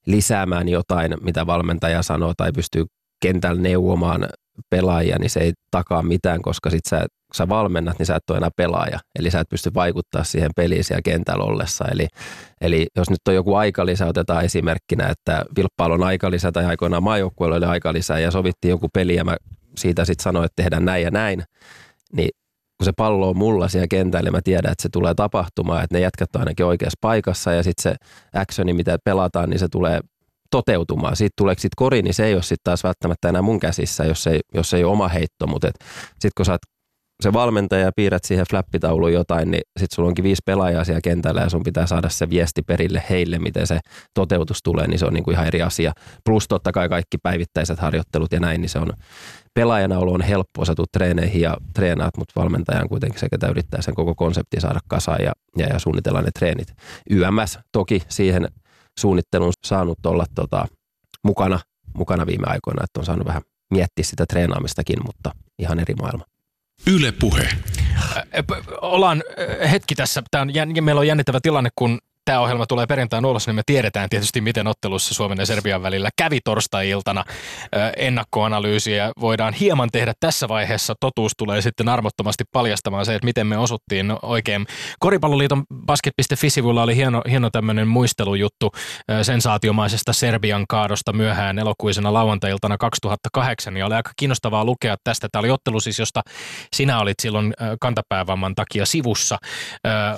[0.05, 2.85] lisäämään jotain, mitä valmentaja sanoo tai pystyy
[3.21, 4.29] kentällä neuvomaan
[4.69, 8.29] pelaajia, niin se ei takaa mitään, koska sit sä, kun sä valmennat, niin sä et
[8.29, 8.99] ole enää pelaaja.
[9.19, 11.85] Eli sä et pysty vaikuttaa siihen peliin siellä kentällä ollessa.
[11.91, 12.07] Eli,
[12.61, 17.55] eli jos nyt on joku aikalisä, otetaan esimerkkinä, että Vilppaalla on aikalisä tai aikoinaan maajoukkueella
[17.55, 19.37] oli aikalisä ja sovittiin joku peli ja mä
[19.77, 21.43] siitä sitten sanoin, että tehdään näin ja näin,
[22.13, 22.29] niin
[22.77, 25.99] kun se pallo on mulla siellä kentällä, mä tiedän, että se tulee tapahtumaan, että ne
[25.99, 27.95] jätkät on ainakin oikeassa paikassa ja sitten se
[28.33, 29.99] actioni, mitä pelataan, niin se tulee
[30.51, 31.15] toteutumaan.
[31.15, 34.27] Siitä tuleeko sitten kori, niin se ei ole sitten taas välttämättä enää mun käsissä, jos
[34.27, 35.67] ei, jos ei ole oma heitto, mutta
[36.11, 36.61] sitten kun sä oot
[37.23, 41.41] se valmentaja ja piirrät siihen flappitauluun jotain, niin sitten sulla onkin viisi pelaajaa siellä kentällä
[41.41, 43.79] ja sun pitää saada se viesti perille heille, miten se
[44.13, 45.93] toteutus tulee, niin se on niinku ihan eri asia.
[46.25, 48.93] Plus totta kai kaikki päivittäiset harjoittelut ja näin, niin se on
[49.53, 53.95] pelaajana olo on helppoa, sä treeneihin ja treenaat, mutta valmentajan kuitenkin se, ketä yrittää sen
[53.95, 56.73] koko konseptin saada kasaan ja, ja, ja suunnitella ne treenit.
[57.09, 58.47] YMS toki siihen
[58.97, 60.67] suunnittelun saanut olla tota,
[61.23, 61.59] mukana,
[61.93, 63.41] mukana viime aikoina, että on saanut vähän
[63.71, 66.25] miettiä sitä treenaamistakin, mutta ihan eri maailma.
[66.87, 67.49] Yle Puhe.
[68.81, 69.23] Ollaan
[69.71, 70.23] hetki tässä.
[70.31, 74.09] Tämä on, meillä on jännittävä tilanne, kun tämä ohjelma tulee perjantaina ulos, niin me tiedetään
[74.09, 77.23] tietysti, miten ottelussa Suomen ja Serbian välillä kävi torstai-iltana
[77.97, 79.11] ennakkoanalyysiä.
[79.19, 80.95] Voidaan hieman tehdä tässä vaiheessa.
[80.99, 84.67] Totuus tulee sitten armottomasti paljastamaan se, että miten me osuttiin oikein.
[84.99, 88.71] Koripalloliiton basket.fi-sivulla oli hieno, hieno tämmöinen muistelujuttu
[89.21, 93.77] sensaatiomaisesta Serbian kaadosta myöhään elokuisena lauantai-iltana 2008.
[93.77, 95.27] Ja oli aika kiinnostavaa lukea tästä.
[95.31, 96.21] Tämä oli ottelu siis, josta
[96.75, 99.37] sinä olit silloin kantapäävamman takia sivussa,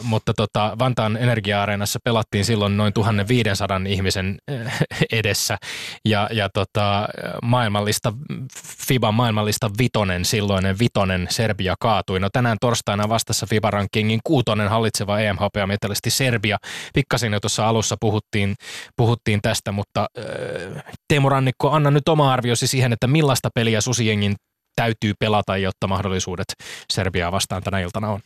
[0.04, 4.72] mutta tota, Vantaan energia-areenassa Suomessa pelattiin silloin noin 1500 ihmisen eh,
[5.12, 5.58] edessä
[6.06, 7.08] ja, ja tota,
[7.44, 8.14] maailmallista,
[8.88, 12.20] FIBA maailmallista vitonen, silloinen vitonen Serbia kaatui.
[12.20, 16.58] No tänään torstaina vastassa FIBA-rankingin kuutonen hallitseva EMHP metallisesti Serbia.
[16.94, 18.56] Pikkasin jo tuossa alussa puhuttiin,
[18.96, 24.36] puhuttiin tästä, mutta äh, Teemu Rannikko, anna nyt oma arviosi siihen, että millaista peliä Susijengin
[24.76, 26.48] täytyy pelata, jotta mahdollisuudet
[26.94, 28.20] Serbiaa vastaan tänä iltana on?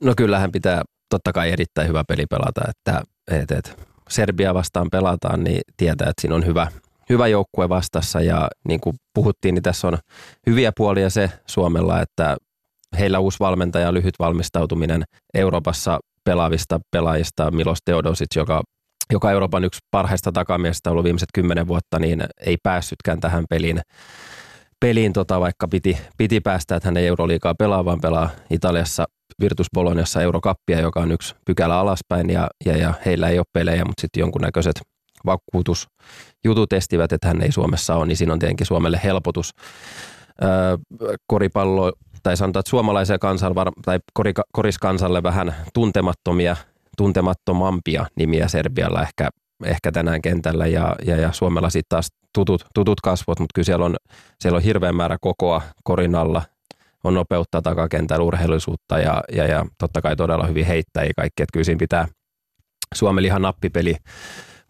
[0.00, 0.82] No kyllähän pitää
[1.12, 6.20] totta kai erittäin hyvä peli pelata, että et, et Serbia vastaan pelataan, niin tietää, että
[6.20, 6.66] siinä on hyvä,
[7.08, 8.20] hyvä joukkue vastassa.
[8.20, 9.98] Ja niin kuin puhuttiin, niin tässä on
[10.46, 12.36] hyviä puolia se Suomella, että
[12.98, 15.04] heillä uusi valmentaja, lyhyt valmistautuminen
[15.34, 18.62] Euroopassa pelaavista pelaajista, Milos Teodosic, joka,
[19.12, 23.80] joka Euroopan yksi parhaista takamiehistä ollut viimeiset kymmenen vuotta, niin ei päässytkään tähän peliin
[24.80, 29.04] peliin, tota, vaikka piti, piti päästä, että hän ei Euroliikaa pelaa, vaan pelaa Italiassa
[29.40, 33.84] Virtus Boloniassa Eurokappia, joka on yksi pykälä alaspäin ja, ja, ja heillä ei ole pelejä,
[33.84, 34.80] mutta sitten jonkunnäköiset
[35.26, 39.50] vakuutusjutut estivät, että hän ei Suomessa ole, niin siinä on tietenkin Suomelle helpotus.
[40.42, 40.76] Öö,
[41.26, 43.98] koripallo, tai sanotaan, että suomalaiselle kansalle, tai
[44.52, 46.56] koriskansalle vähän tuntemattomia,
[46.96, 49.30] tuntemattomampia nimiä Serbialla ehkä,
[49.64, 53.84] ehkä tänään kentällä ja, ja, ja Suomella sitten taas tutut, tutut kasvot, mutta kyllä siellä
[53.84, 53.96] on,
[54.40, 56.42] siellä on hirveän määrä kokoa korin alla
[57.04, 61.42] on nopeutta takakentällä, urheilullisuutta ja, ja, ja totta kai todella hyvin heittäjiä kaikki.
[61.42, 62.08] Että kyllä siinä pitää
[62.94, 63.96] Suomen ihan nappipeli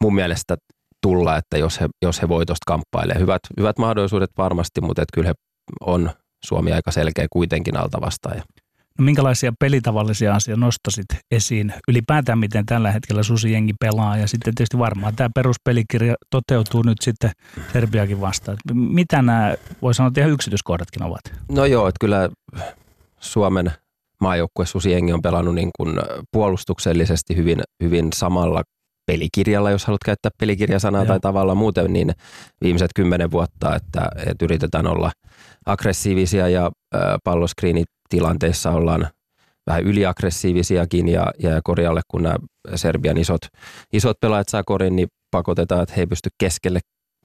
[0.03, 0.57] mun mielestä
[1.03, 3.18] tulla, että jos he, jos he voitosta kamppailee.
[3.18, 5.35] Hyvät, hyvät mahdollisuudet varmasti, mutta että kyllä he
[5.80, 6.11] on
[6.45, 8.43] Suomi aika selkeä kuitenkin alta vastaaja.
[8.99, 11.74] No, minkälaisia pelitavallisia asioita nostasit esiin?
[11.88, 17.30] Ylipäätään miten tällä hetkellä susijengi pelaa ja sitten tietysti varmaan tämä peruspelikirja toteutuu nyt sitten
[17.72, 18.57] Serbiakin vastaan.
[18.74, 21.20] Mitä nämä, voi sanoa, että ihan yksityiskohdatkin ovat?
[21.53, 22.30] No joo, että kyllä
[23.20, 23.72] Suomen
[24.20, 26.01] maajoukkue Susiengi on pelannut niin kuin
[26.32, 28.62] puolustuksellisesti hyvin, hyvin samalla
[29.07, 32.12] pelikirjalla, jos haluat käyttää pelikirjasanaa tai tavalla muuten, niin
[32.64, 35.11] viimeiset kymmenen vuotta, että, että yritetään olla
[35.66, 36.70] aggressiivisia ja
[38.12, 39.08] palloskriinitilanteissa ollaan
[39.66, 42.36] vähän yliaggressiivisiakin ja, ja korjalle, kun nämä
[42.74, 43.40] Serbian isot,
[43.92, 46.80] isot pelaajat saa korin, niin pakotetaan, että he ei pysty keskelle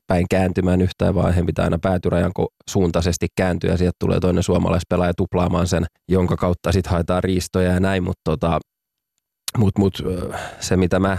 [0.07, 2.31] päin kääntymään yhtään, vaan he pitää aina päätyrajan
[2.69, 3.71] suuntaisesti kääntyä.
[3.71, 8.21] Ja sieltä tulee toinen suomalaispelaaja tuplaamaan sen, jonka kautta sitten haetaan riistoja ja näin, mutta
[8.23, 8.59] tota,
[9.57, 10.01] mut, mut,
[10.59, 11.17] se mitä mä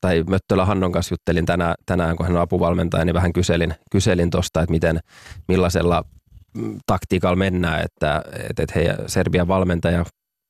[0.00, 4.30] tai Möttölä Hannon kanssa juttelin tänään, tänään kun hän on apuvalmentaja, niin vähän kyselin, kyselin
[4.30, 5.00] tuosta, että miten,
[5.48, 6.04] millaisella
[6.86, 10.04] taktiikalla mennään, että, että, että he, Serbian valmentaja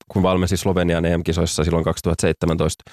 [0.09, 2.85] kun valmensi Slovenian EM-kisoissa silloin 2017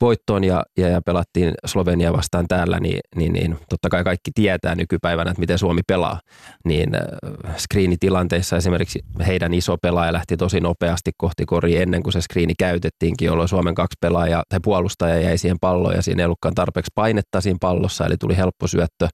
[0.00, 4.74] voittoon ja, ja, ja pelattiin Slovenia vastaan täällä, niin, niin, niin totta kai kaikki tietää
[4.74, 6.20] nykypäivänä, että miten Suomi pelaa.
[6.64, 12.20] Niin äh, screenitilanteissa esimerkiksi heidän iso pelaaja lähti tosi nopeasti kohti koria ennen kuin se
[12.20, 16.54] screeni käytettiinkin, jolloin Suomen kaksi pelaajaa tai puolustaja jäi siihen palloon ja siinä ei ollutkaan
[16.54, 19.08] tarpeeksi painetta siinä pallossa, eli tuli helppo syöttö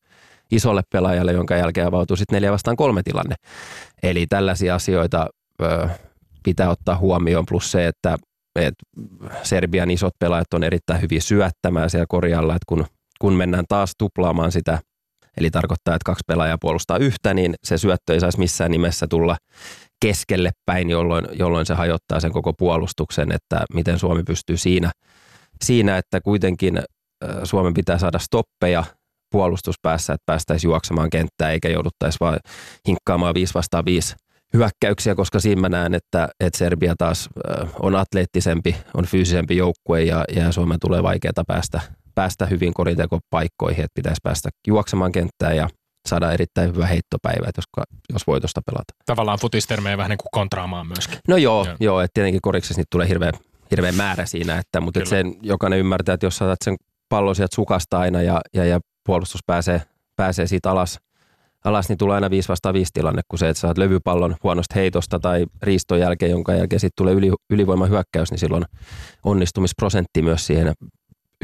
[0.52, 3.34] isolle pelaajalle, jonka jälkeen avautui sitten neljä vastaan kolme tilanne.
[4.02, 5.26] Eli tällaisia asioita
[6.42, 8.16] pitää ottaa huomioon, plus se, että,
[8.56, 8.84] että
[9.42, 12.86] Serbian isot pelaajat on erittäin hyvin syöttämään siellä korjalla, että kun,
[13.20, 14.78] kun mennään taas tuplaamaan sitä,
[15.36, 19.36] eli tarkoittaa, että kaksi pelaajaa puolustaa yhtä, niin se syöttö ei saisi missään nimessä tulla
[20.02, 24.90] keskelle päin, jolloin, jolloin se hajottaa sen koko puolustuksen, että miten Suomi pystyy siinä,
[25.64, 26.82] siinä että kuitenkin
[27.44, 28.84] Suomen pitää saada stoppeja
[29.32, 32.38] puolustuspäässä, että päästäisiin juoksemaan kenttää eikä jouduttaisi vain
[32.86, 34.14] hinkkaamaan 5 vastaan 5
[34.54, 37.28] hyökkäyksiä, koska siinä mä näen, että, että Serbia taas
[37.82, 41.80] on atleettisempi, on fyysisempi joukkue ja, ja Suomen tulee vaikeaa päästä,
[42.14, 45.68] päästä hyvin koritekopaikkoihin, että pitäisi päästä juoksemaan kenttään ja
[46.08, 48.94] saada erittäin hyvä heittopäivä, jos, jos voitosta pelata.
[49.06, 51.18] Tavallaan futistermejä vähän niin kuin kontraamaan myöskin.
[51.28, 51.76] No joo, joo.
[51.80, 53.32] joo että tietenkin koriksessa niitä tulee hirveä,
[53.70, 56.76] hirveä määrä siinä, että, mutta että sen jokainen ymmärtää, että jos saatat sen
[57.08, 59.82] pallon sieltä sukasta aina ja, ja, ja puolustus pääsee,
[60.16, 61.00] pääsee siitä alas,
[61.64, 65.18] alas, niin tulee aina 5 vastaan 5 tilanne, kun se, että saat levypallon huonosta heitosta
[65.18, 68.64] tai riiston jälkeen, jonka jälkeen sitten tulee yli, ylivoimahyökkäys, niin silloin
[69.24, 70.72] onnistumisprosentti myös siihen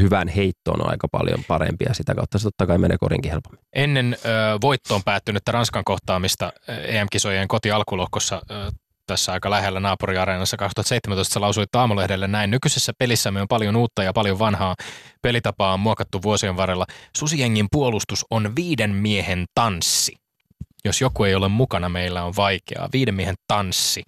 [0.00, 3.60] hyvään heittoon on aika paljon parempi ja sitä kautta se totta kai menee korinkin helpommin.
[3.72, 4.28] Ennen ö,
[4.60, 8.54] voittoon päättynyttä Ranskan kohtaamista EM-kisojen kotialkulohkossa ö,
[9.06, 12.50] tässä aika lähellä naapuriareenassa 2017 lausuit aamulehdelle näin.
[12.50, 14.74] Nykyisessä pelissämme on paljon uutta ja paljon vanhaa.
[15.22, 16.86] Pelitapaa on muokattu vuosien varrella.
[17.16, 20.23] Susijengin puolustus on viiden miehen tanssi.
[20.84, 22.88] Jos joku ei ole mukana, meillä on vaikeaa.
[22.92, 24.02] Viiden miehen tanssi.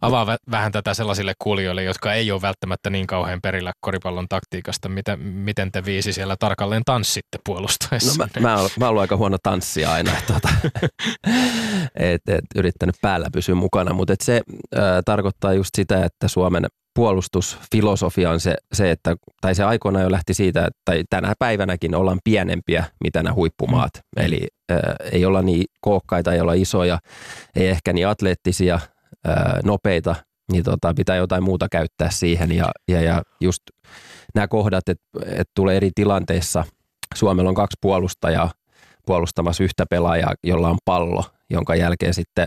[0.00, 4.88] Avaa v- vähän tätä sellaisille kuulijoille, jotka ei ole välttämättä niin kauhean perillä koripallon taktiikasta.
[4.88, 8.22] Miten, miten te viisi siellä tarkalleen tanssitte puolustaessa?
[8.24, 10.12] No mä, mä, olen, mä olen aika huono tanssia aina.
[10.26, 10.48] Tuota,
[11.94, 14.40] et, et, yrittänyt päällä pysyä mukana, mutta se
[14.76, 20.10] äh, tarkoittaa just sitä, että Suomen puolustusfilosofia on se, se, että, tai se aikoina jo
[20.10, 23.90] lähti siitä, että tai tänä päivänäkin ollaan pienempiä, mitä nämä huippumaat.
[23.94, 24.24] Mm.
[24.24, 24.78] Eli äh,
[25.12, 26.98] ei olla niin kookkaita, ei olla isoja,
[27.56, 28.74] ei ehkä niin atleettisia,
[29.28, 29.34] äh,
[29.64, 30.14] nopeita,
[30.52, 32.52] niin tota, pitää jotain muuta käyttää siihen.
[32.52, 33.62] Ja, ja, ja just
[34.34, 36.64] nämä kohdat, että et tulee eri tilanteissa.
[37.14, 38.50] Suomella on kaksi puolustajaa
[39.06, 42.46] puolustamassa yhtä pelaajaa, jolla on pallo, jonka jälkeen sitten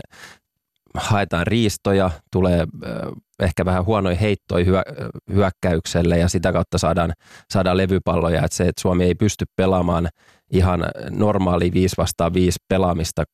[0.94, 2.66] haetaan riistoja, tulee
[3.40, 4.64] ehkä vähän huonoja heittoja
[5.32, 7.12] hyökkäykselle ja sitä kautta saadaan,
[7.50, 8.44] saadaan levypalloja.
[8.44, 10.08] Että se, että Suomi ei pysty pelaamaan
[10.52, 13.24] ihan normaali 5 vastaan 5 pelaamista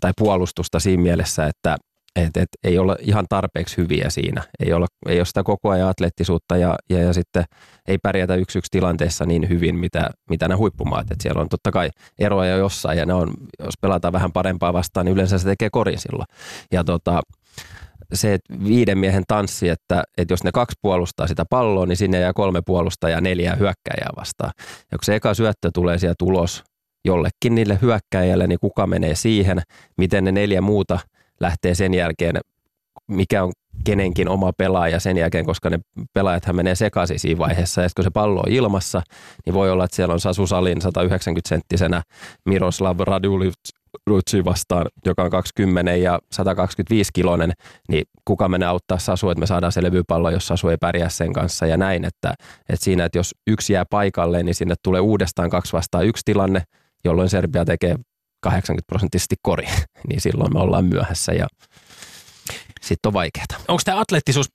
[0.00, 1.76] tai puolustusta siinä mielessä, että
[2.16, 4.42] et, et, ei ole ihan tarpeeksi hyviä siinä.
[4.60, 7.44] Ei ole, ei ole sitä koko ajan atleettisuutta ja, ja, ja sitten
[7.88, 11.10] ei pärjätä yksi yksi tilanteessa niin hyvin, mitä, mitä nämä huippumaat.
[11.10, 14.72] Et siellä on totta kai eroja jo jossain ja ne on, jos pelataan vähän parempaa
[14.72, 16.26] vastaan, niin yleensä se tekee korin silloin.
[16.72, 17.22] Ja tota,
[18.12, 22.20] se että viiden miehen tanssi, että, että jos ne kaksi puolustaa sitä palloa, niin sinne
[22.20, 24.52] jää kolme puolustajaa neljää hyökkäjää vastaan.
[24.92, 26.64] Ja kun se eka syöttö tulee sieltä ulos
[27.04, 29.62] jollekin niille hyökkäjälle, niin kuka menee siihen,
[29.96, 30.98] miten ne neljä muuta–
[31.40, 32.40] lähtee sen jälkeen,
[33.08, 33.52] mikä on
[33.84, 35.78] kenenkin oma pelaaja sen jälkeen, koska ne
[36.12, 37.82] pelaajathan menee sekaisin siinä vaiheessa.
[37.82, 39.02] Ja kun se pallo on ilmassa,
[39.46, 42.02] niin voi olla, että siellä on Sasu Salin 190-senttisenä
[42.44, 47.52] Miroslav Radulitsi vastaan, joka on 20 ja 125 kilonen,
[47.88, 51.32] niin kuka menee auttaa Sasu, että me saadaan se levypallo, jos Sasu ei pärjää sen
[51.32, 52.34] kanssa ja näin, että,
[52.68, 56.62] että siinä, että jos yksi jää paikalle, niin sinne tulee uudestaan kaksi vastaan yksi tilanne,
[57.04, 57.96] jolloin Serbia tekee
[58.44, 59.66] 80 prosenttisesti kori,
[60.08, 61.32] niin silloin me ollaan myöhässä.
[61.32, 61.46] Ja
[62.80, 63.46] sitten on vaikeaa.
[63.68, 64.46] Onko tämä atleettisuus,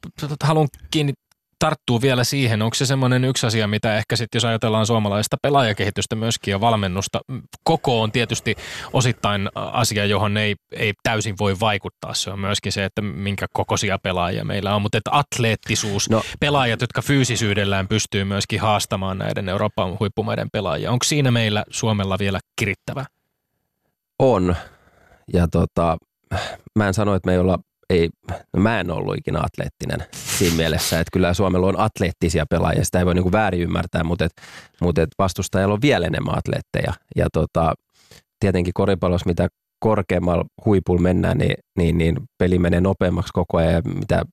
[0.44, 1.14] haluan kiinni
[1.60, 6.16] tarttuu vielä siihen, onko se semmoinen yksi asia, mitä ehkä sitten jos ajatellaan suomalaista pelaajakehitystä
[6.16, 7.20] myöskin ja valmennusta,
[7.64, 8.56] koko on tietysti
[8.94, 12.14] osittain asia, johon ei, ei täysin voi vaikuttaa.
[12.14, 16.22] Se on myöskin se, että minkä kokoisia pelaajia meillä on, mutta että atleettisuus, no.
[16.40, 22.40] pelaajat, jotka fyysisyydellään pystyy myöskin haastamaan näiden Euroopan huippumaiden pelaajia, onko siinä meillä Suomella vielä
[22.60, 23.06] kirittävä?
[24.20, 24.56] On,
[25.34, 25.98] ja tota,
[26.76, 27.60] mä en sano, että me ei olla
[27.90, 28.10] ei,
[28.54, 33.00] no mä en ollut ikinä atleettinen siinä mielessä, että kyllä Suomella on atleettisia pelaajia, sitä
[33.00, 34.32] ei voi niinku väärin ymmärtää, mutta, et,
[34.82, 36.94] mutta et vastustajalla on vielä enemmän atleetteja.
[37.16, 37.74] Ja tota,
[38.40, 39.48] tietenkin koripallossa, mitä
[39.80, 44.24] korkeammalla huipulla mennään, niin, niin, niin peli menee nopeammaksi koko ajan ja mitä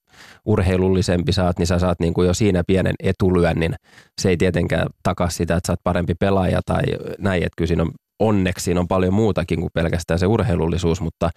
[0.44, 3.74] urheilullisempi saat, niin sä saat niin kuin jo siinä pienen etulyönnin.
[4.20, 6.82] Se ei tietenkään takaa sitä, että sä oot parempi pelaaja tai
[7.18, 11.30] näin, että kyllä siinä on onneksi siinä on paljon muutakin kuin pelkästään se urheilullisuus, mutta,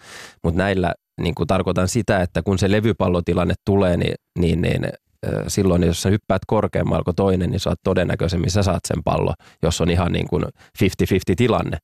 [0.44, 4.90] mutta näillä niin kuin tarkoitan sitä, että kun se levypallotilanne tulee, niin, niin, niin
[5.48, 9.34] silloin jos sä hyppäät korkeammalla kuin toinen, niin sä oot todennäköisemmin sä saat sen pallo,
[9.64, 10.48] jos on ihan niin kuin 50-50
[11.38, 11.78] tilanne.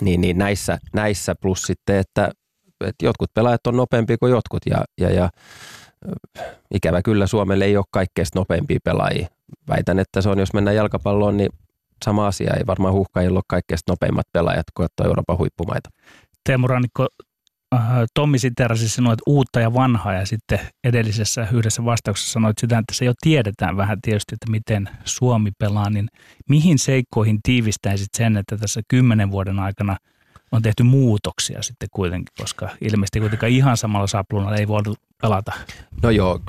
[0.00, 2.30] Niin, niin näissä, näissä plus sitten, että,
[2.84, 5.30] että jotkut pelaajat on nopeampia kuin jotkut ja, ja, ja
[6.74, 9.26] ikävä kyllä Suomelle ei ole kaikkein nopeimpia pelaajia.
[9.68, 11.50] Väitän, että se on, jos mennään jalkapalloon, niin
[12.04, 12.54] sama asia.
[12.56, 15.90] Ei varmaan huhkajilla ole kaikkein nopeimmat pelaajat kuin Euroopan huippumaita.
[16.44, 17.08] Teemu Rannikko,
[17.74, 17.80] äh,
[18.14, 22.94] Tommi siterasi sinua, että uutta ja vanhaa ja sitten edellisessä yhdessä vastauksessa sanoit sitä, että
[22.94, 26.08] se jo tiedetään vähän tietysti, että miten Suomi pelaa, niin
[26.48, 29.96] mihin seikkoihin tiivistäisit sen, että tässä kymmenen vuoden aikana
[30.52, 34.90] on tehty muutoksia sitten kuitenkin, koska ilmeisesti kuitenkaan ihan samalla sapluunalla ei voida
[35.22, 35.52] pelata.
[36.02, 36.40] No joo,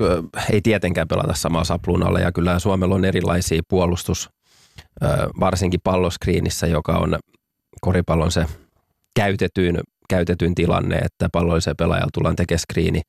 [0.52, 4.30] ei tietenkään pelata samalla sapluunalla ja kyllä Suomella on erilaisia puolustus,
[5.40, 7.20] varsinkin palloskriinissä, joka on
[7.82, 8.46] koripallon se
[9.16, 9.80] käytetyin,
[10.10, 13.02] käytetyin tilanne, että pallolliseen pelaajalle tullaan tekemään skriini,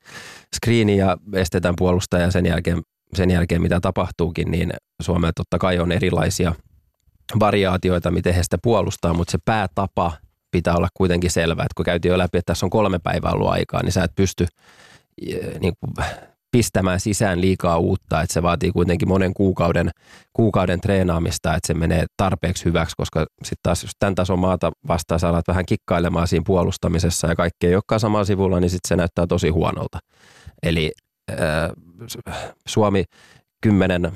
[0.56, 2.82] skriini ja estetään puolustaja sen jälkeen,
[3.14, 4.72] sen jälkeen, mitä tapahtuukin, niin
[5.02, 6.54] Suomella totta kai on erilaisia
[7.40, 10.12] variaatioita, miten he sitä puolustaa, mutta se päätapa
[10.50, 13.48] pitää olla kuitenkin selvä, että kun käytiin jo läpi, että tässä on kolme päivää ollut
[13.48, 14.46] aikaa, niin sä et pysty
[15.60, 16.06] niin kuin,
[16.56, 19.90] pistämään sisään liikaa uutta, että se vaatii kuitenkin monen kuukauden,
[20.32, 25.20] kuukauden treenaamista, että se menee tarpeeksi hyväksi, koska sitten taas jos tämän tason maata vastaan
[25.20, 28.96] sä alat vähän kikkailemaan siinä puolustamisessa ja kaikki ei olekaan samalla sivulla, niin sitten se
[28.96, 29.98] näyttää tosi huonolta.
[30.62, 30.92] Eli
[31.30, 31.36] äh,
[32.68, 33.04] Suomi
[33.62, 34.12] kymmenen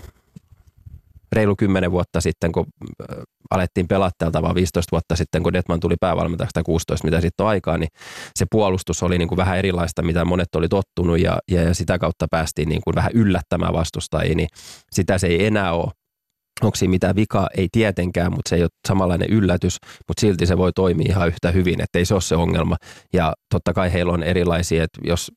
[1.32, 2.66] reilu kymmenen vuotta sitten, kun
[3.10, 3.16] äh,
[3.50, 7.44] alettiin pelata täältä vaan 15 vuotta sitten, kun Detman tuli päävalmentajaksi tai 16, mitä sitten
[7.44, 7.88] on aikaa, niin
[8.34, 11.98] se puolustus oli niin kuin vähän erilaista, mitä monet oli tottunut ja, ja, ja sitä
[11.98, 14.48] kautta päästiin niin kuin vähän yllättämään vastustajia, niin
[14.92, 15.90] sitä se ei enää ole.
[16.62, 17.48] Onko siinä mitään vikaa?
[17.56, 19.76] Ei tietenkään, mutta se ei ole samanlainen yllätys,
[20.08, 22.76] mutta silti se voi toimia ihan yhtä hyvin, että ei se ole se ongelma.
[23.12, 25.32] Ja totta kai heillä on erilaisia, että jos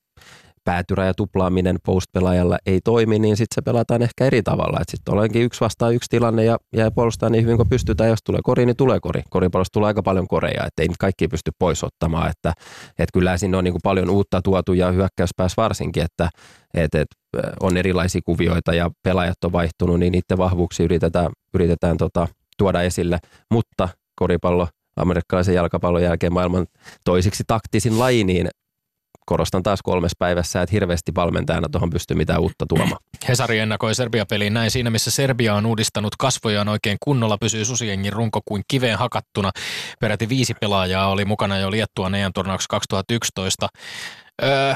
[0.63, 4.79] päätyrä tuplaaminen post-pelaajalla ei toimi, niin sitten se pelataan ehkä eri tavalla.
[4.91, 8.09] Sitten olenkin yksi vastaan yksi tilanne ja, ja puolustaa niin hyvin kuin pystytään.
[8.09, 9.21] Jos tulee kori, niin tulee kori.
[9.29, 12.29] Koripallosta tulee aika paljon koreja, että ei kaikki pysty pois ottamaan.
[12.29, 12.53] Että,
[12.89, 16.29] että kyllä siinä on niin kuin paljon uutta tuotu ja hyökkäyspäässä varsinkin, että,
[16.73, 17.15] että, että
[17.59, 23.19] on erilaisia kuvioita ja pelaajat on vaihtunut, niin niiden vahvuuksia yritetään, yritetään tota, tuoda esille.
[23.51, 26.65] Mutta koripallo amerikkalaisen jalkapallon jälkeen maailman
[27.05, 28.47] toisiksi taktisin laji, niin
[29.25, 33.01] korostan taas kolmes päivässä, että hirveästi valmentajana tuohon pystyy mitään uutta tuomaan.
[33.29, 38.41] Hesari ennakoi Serbia-peliin näin siinä, missä Serbia on uudistanut kasvojaan oikein kunnolla, pysyy susiengin runko
[38.45, 39.51] kuin kiveen hakattuna.
[39.99, 42.31] Peräti viisi pelaajaa oli mukana jo Liettuan EM
[42.69, 43.69] 2011.
[44.43, 44.75] Öö,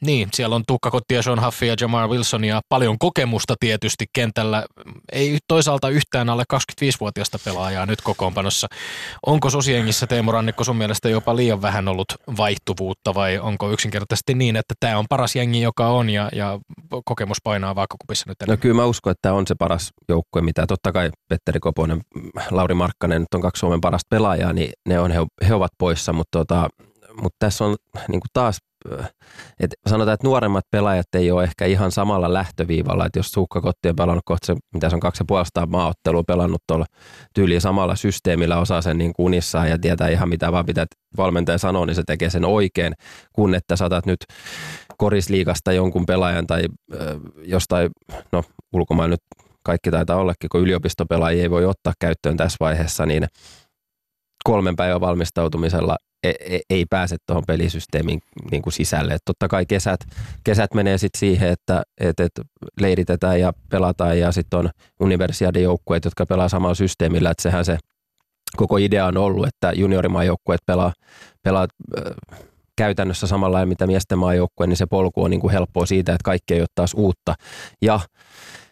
[0.00, 4.64] niin, siellä on Tukka Kottia, Sean Huffy ja Jamar Wilson ja paljon kokemusta tietysti kentällä.
[5.12, 8.66] Ei toisaalta yhtään alle 25-vuotiaista pelaajaa nyt kokoonpanossa.
[9.26, 14.56] Onko Sosiengissä Teemu Rannikko sun mielestä jopa liian vähän ollut vaihtuvuutta vai onko yksinkertaisesti niin,
[14.56, 16.58] että tämä on paras jengi, joka on ja, ja
[17.04, 18.58] kokemus painaa vaakakupissa nyt enemmän?
[18.58, 22.00] No kyllä mä uskon, että tämä on se paras joukkue, mitä totta kai Petteri Koponen,
[22.50, 25.18] Lauri Markkanen nyt on kaksi Suomen parasta pelaajaa, niin ne on, he,
[25.48, 26.68] he ovat poissa, mutta tota,
[27.22, 27.76] mutta tässä on
[28.08, 28.58] niin kuin taas
[29.60, 33.88] et sanotaan, että nuoremmat pelaajat ei ole ehkä ihan samalla lähtöviivalla, että jos Suukka Kotti
[33.88, 36.86] on pelannut kohta se, mitä se on kaksi ja puolesta maaottelua pelannut tuolla
[37.34, 40.86] tyyliin samalla systeemillä, osaa sen niin unissaan ja tietää ihan mitä vaan pitää.
[41.16, 42.94] Valmentaja sanoa, niin se tekee sen oikein,
[43.32, 44.20] kun että saatat nyt
[44.98, 46.64] korisliikasta jonkun pelaajan tai
[46.94, 46.98] äh,
[47.42, 47.90] jostain,
[48.32, 49.20] no ulkomaan nyt
[49.62, 53.26] kaikki taitaa ollakin, kun yliopistopelaajia ei voi ottaa käyttöön tässä vaiheessa, niin
[54.52, 58.20] kolmen päivän valmistautumisella E, e, ei pääse tuohon pelisysteemin
[58.50, 59.14] niin kuin sisälle.
[59.14, 60.00] Et totta kai kesät,
[60.44, 62.32] kesät menee sitten siihen, että et, et
[62.80, 64.70] leiritetään ja pelataan ja sitten on
[65.00, 67.78] universiaadijoukkueet, jotka pelaa samalla systeemillä, että sehän se
[68.56, 70.92] koko idea on ollut, että juniorimaan joukkueet pelaa,
[71.42, 71.66] pelaa
[72.76, 76.54] käytännössä samalla mitä miesten maajoukkue, niin se polku on niin kuin helppoa siitä, että kaikki
[76.54, 77.34] ei ole taas uutta.
[77.82, 78.00] Ja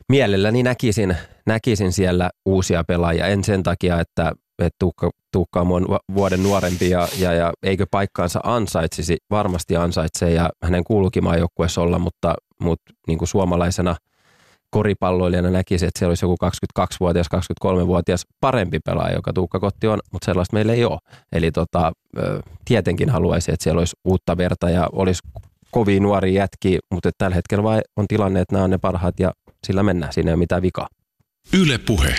[0.08, 1.16] mielelläni näkisin,
[1.46, 3.26] näkisin siellä uusia pelaajia.
[3.26, 8.40] En sen takia, että, että Tuukka, Tuukka on vuoden nuorempi ja, ja, ja eikö paikkaansa
[8.42, 13.96] ansaitsisi, varmasti ansaitsee ja hänen kuuluukin maajoukkueessa olla, mutta, mutta niin kuin suomalaisena
[14.70, 16.36] koripalloilijana näkisi, että siellä olisi joku
[16.80, 20.98] 22-vuotias, 23-vuotias parempi pelaaja, joka Tuukka Kotti on, mutta sellaista meillä ei ole.
[21.32, 21.92] Eli tota,
[22.64, 25.22] tietenkin haluaisi, että siellä olisi uutta verta ja olisi
[25.70, 29.32] kovin nuori jätki, mutta tällä hetkellä vai on tilanne, että nämä on ne parhaat ja
[29.66, 30.88] sillä mennään, siinä ei ole mitään vikaa.
[31.52, 32.14] Yle Puhe.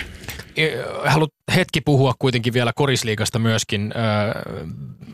[1.04, 3.94] Haluat hetki puhua kuitenkin vielä korisliikasta myöskin.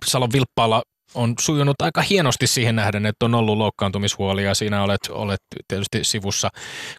[0.07, 0.83] Salon Vilppaalla
[1.15, 4.55] on sujunut aika hienosti siihen nähden, että on ollut loukkaantumishuolia.
[4.55, 6.49] Siinä olet, olet tietysti sivussa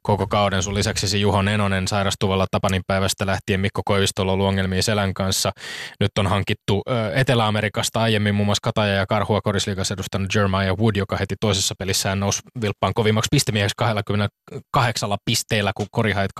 [0.03, 0.63] koko kauden.
[0.63, 5.51] Sun lisäksi Juho Nenonen sairastuvalla Tapanin päivästä lähtien Mikko Koivistolla on ongelmia selän kanssa.
[5.99, 6.81] Nyt on hankittu
[7.13, 12.19] Etelä-Amerikasta aiemmin muun muassa Kataja ja Karhua korisliikassa edustanut Jeremiah Wood, joka heti toisessa pelissään
[12.19, 16.31] nousi vilppaan kovimmaksi pistemieheksi 28 pisteellä, kun korihait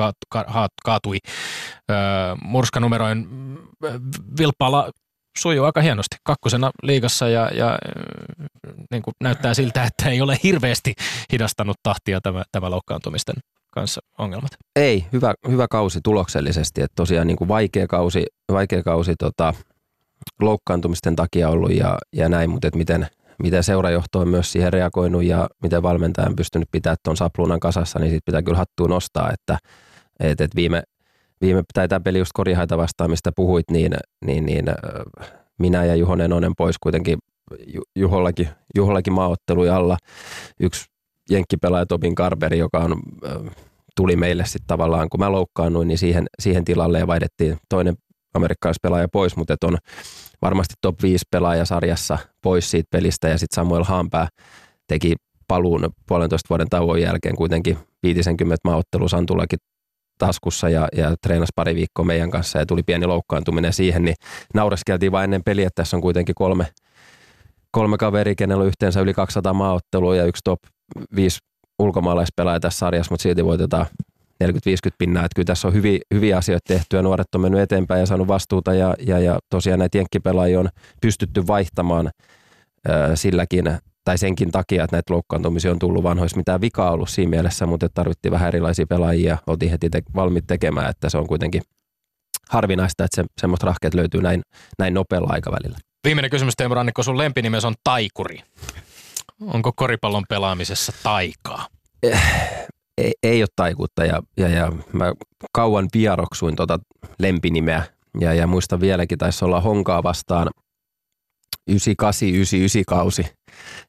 [0.86, 1.18] kaatui
[2.42, 3.28] murskanumeroin.
[4.40, 4.92] Vilppaalla
[5.40, 6.16] sujuu aika hienosti.
[6.24, 10.94] Kakkosena liigassa ja, ja äh, niin kuin näyttää siltä, että ei ole hirveästi
[11.32, 13.36] hidastanut tahtia tämä, tämä loukkaantumisten
[13.72, 14.52] kanssa ongelmat.
[14.76, 16.82] Ei, hyvä, hyvä kausi tuloksellisesti.
[16.82, 19.54] Että tosiaan niin kuin vaikea kausi, vaikea kausi tota,
[20.42, 23.08] loukkaantumisten takia ollut ja, ja näin, mutta että miten,
[23.44, 28.00] miten seurajohto on myös siihen reagoinut ja miten valmentaja on pystynyt pitämään tuon sapluunan kasassa,
[28.00, 29.58] niin siitä pitää kyllä hattuun nostaa, että,
[30.20, 30.84] että, että viime,
[31.42, 34.66] viime, tai tämä peli just Korihaita vastaan, mistä puhuit, niin, niin, niin
[35.60, 37.18] minä ja Juho Nenonen pois kuitenkin
[37.96, 39.98] Juhollakin, Juhollakin maaotteluja alla.
[40.60, 40.86] Yksi
[41.30, 42.96] jenkkipelaaja Tobin Karberi, joka on,
[43.96, 47.96] tuli meille sitten tavallaan, kun mä loukkaannuin, niin siihen, siihen tilalle ja vaihdettiin toinen
[48.34, 49.78] amerikkalaispelaaja pois, mutta on
[50.42, 54.28] varmasti top 5 pelaaja sarjassa pois siitä pelistä ja sitten Samuel Haanpää
[54.88, 55.16] teki
[55.48, 59.60] paluun puolentoista vuoden tauon jälkeen kuitenkin 50 maaottelu Santulakin
[60.18, 64.16] taskussa ja, ja treenasi pari viikkoa meidän kanssa ja tuli pieni loukkaantuminen siihen, niin
[64.54, 66.68] naureskeltiin vain ennen peliä, että tässä on kuitenkin kolme,
[67.72, 70.60] kolme kaveri, kenellä on yhteensä yli 200 maaottelua ja yksi top
[71.16, 71.40] 5
[71.80, 73.86] ulkomaalaispelaaja tässä sarjassa, mutta silti voitetaan
[74.44, 74.48] 40-50
[74.98, 75.26] pinnaa.
[75.26, 78.28] Että kyllä tässä on hyviä, hyviä asioita tehty ja nuoret on mennyt eteenpäin ja saanut
[78.28, 80.70] vastuuta ja, ja, ja tosiaan näitä jenkkipelaajia on
[81.02, 82.08] pystytty vaihtamaan
[82.90, 87.30] äh, silläkin tai senkin takia, että näitä loukkaantumisia on tullut, olisi mitään vikaa ollut siinä
[87.30, 91.62] mielessä, mutta tarvittiin vähän erilaisia pelaajia, oltiin heti te- valmiit tekemään, että se on kuitenkin
[92.50, 94.42] harvinaista, että se, semmoista rahkeet löytyy näin,
[94.80, 95.78] näin nopealla aikavälillä.
[96.04, 98.40] Viimeinen kysymys, Teemu Rannikko, sun lempinimes on taikuri.
[99.42, 101.68] Onko koripallon pelaamisessa taikaa?
[102.04, 102.22] Eh,
[102.98, 105.14] ei, ei ole taikuutta ja, ja, ja mä
[105.54, 106.80] kauan vieroksuin tota
[107.20, 107.84] lempinimeä
[108.20, 110.50] ja, ja muistan vieläkin, taisi olla Honkaa vastaan
[111.72, 111.76] 98-99
[112.88, 113.26] kausi.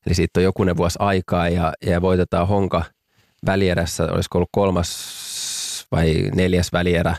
[0.06, 2.84] Eli siitä on jokunen vuosi aikaa ja, ja voitetaan Honka
[3.46, 5.16] välierässä, olisiko ollut kolmas
[5.92, 7.16] vai neljäs välierä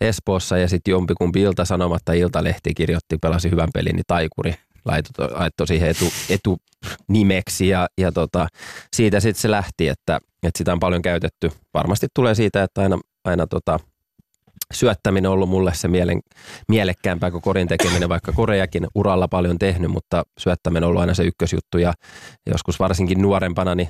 [0.00, 4.54] Espoossa ja sitten jompikumpi Ilta-Sanomat tai Iltalehti kirjoitti, pelasi hyvän pelin, niin Taikuri
[4.84, 8.46] laittoi, laittoi siihen etu, etunimeksi ja, ja tota,
[8.96, 11.52] siitä sitten se lähti, että, että sitä on paljon käytetty.
[11.74, 13.80] Varmasti tulee siitä, että aina, aina tota,
[14.72, 16.20] syöttäminen on ollut mulle se mielen,
[16.68, 21.24] mielekkäämpää kuin korin tekeminen, vaikka korejakin uralla paljon tehnyt, mutta syöttäminen on ollut aina se
[21.24, 21.92] ykkösjuttu ja
[22.46, 23.88] joskus varsinkin nuorempana niin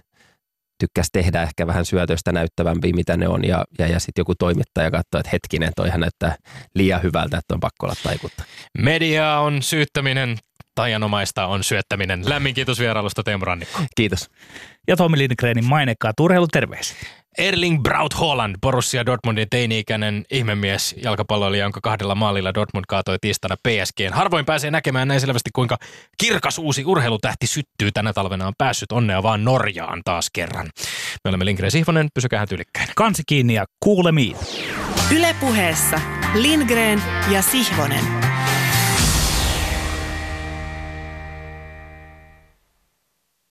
[0.81, 4.91] tykkäs tehdä ehkä vähän syötöistä näyttävämpiä, mitä ne on, ja, ja, ja sitten joku toimittaja
[4.91, 6.37] katsoo, että hetkinen, toihan näyttää
[6.75, 8.45] liian hyvältä, että on pakko olla taikutta.
[8.79, 10.39] Media on syyttäminen,
[10.75, 12.29] taianomaista on syöttäminen.
[12.29, 13.81] Lämmin kiitos vierailusta Teemu Rannikko.
[13.97, 14.31] Kiitos.
[14.89, 16.13] Ja Tommi Lindgrenin mainekkaa
[16.53, 17.20] terveisiä.
[17.39, 24.13] Erling Braut Holland, Borussia Dortmundin teini-ikäinen ihmemies, jalkapalloilija, jonka kahdella maalilla Dortmund kaatoi tiistaina PSGn.
[24.13, 25.77] Harvoin pääsee näkemään näin selvästi, kuinka
[26.19, 30.67] kirkas uusi urheilutähti syttyy tänä talvena on päässyt onnea vaan Norjaan taas kerran.
[31.25, 32.89] Me olemme Lindgren Sihvonen, pysykää tyylikkäin.
[32.97, 34.37] Kansi kiinni ja kuulemiin.
[35.17, 36.01] Ylepuheessa
[36.35, 38.30] Lindgren ja Sihvonen.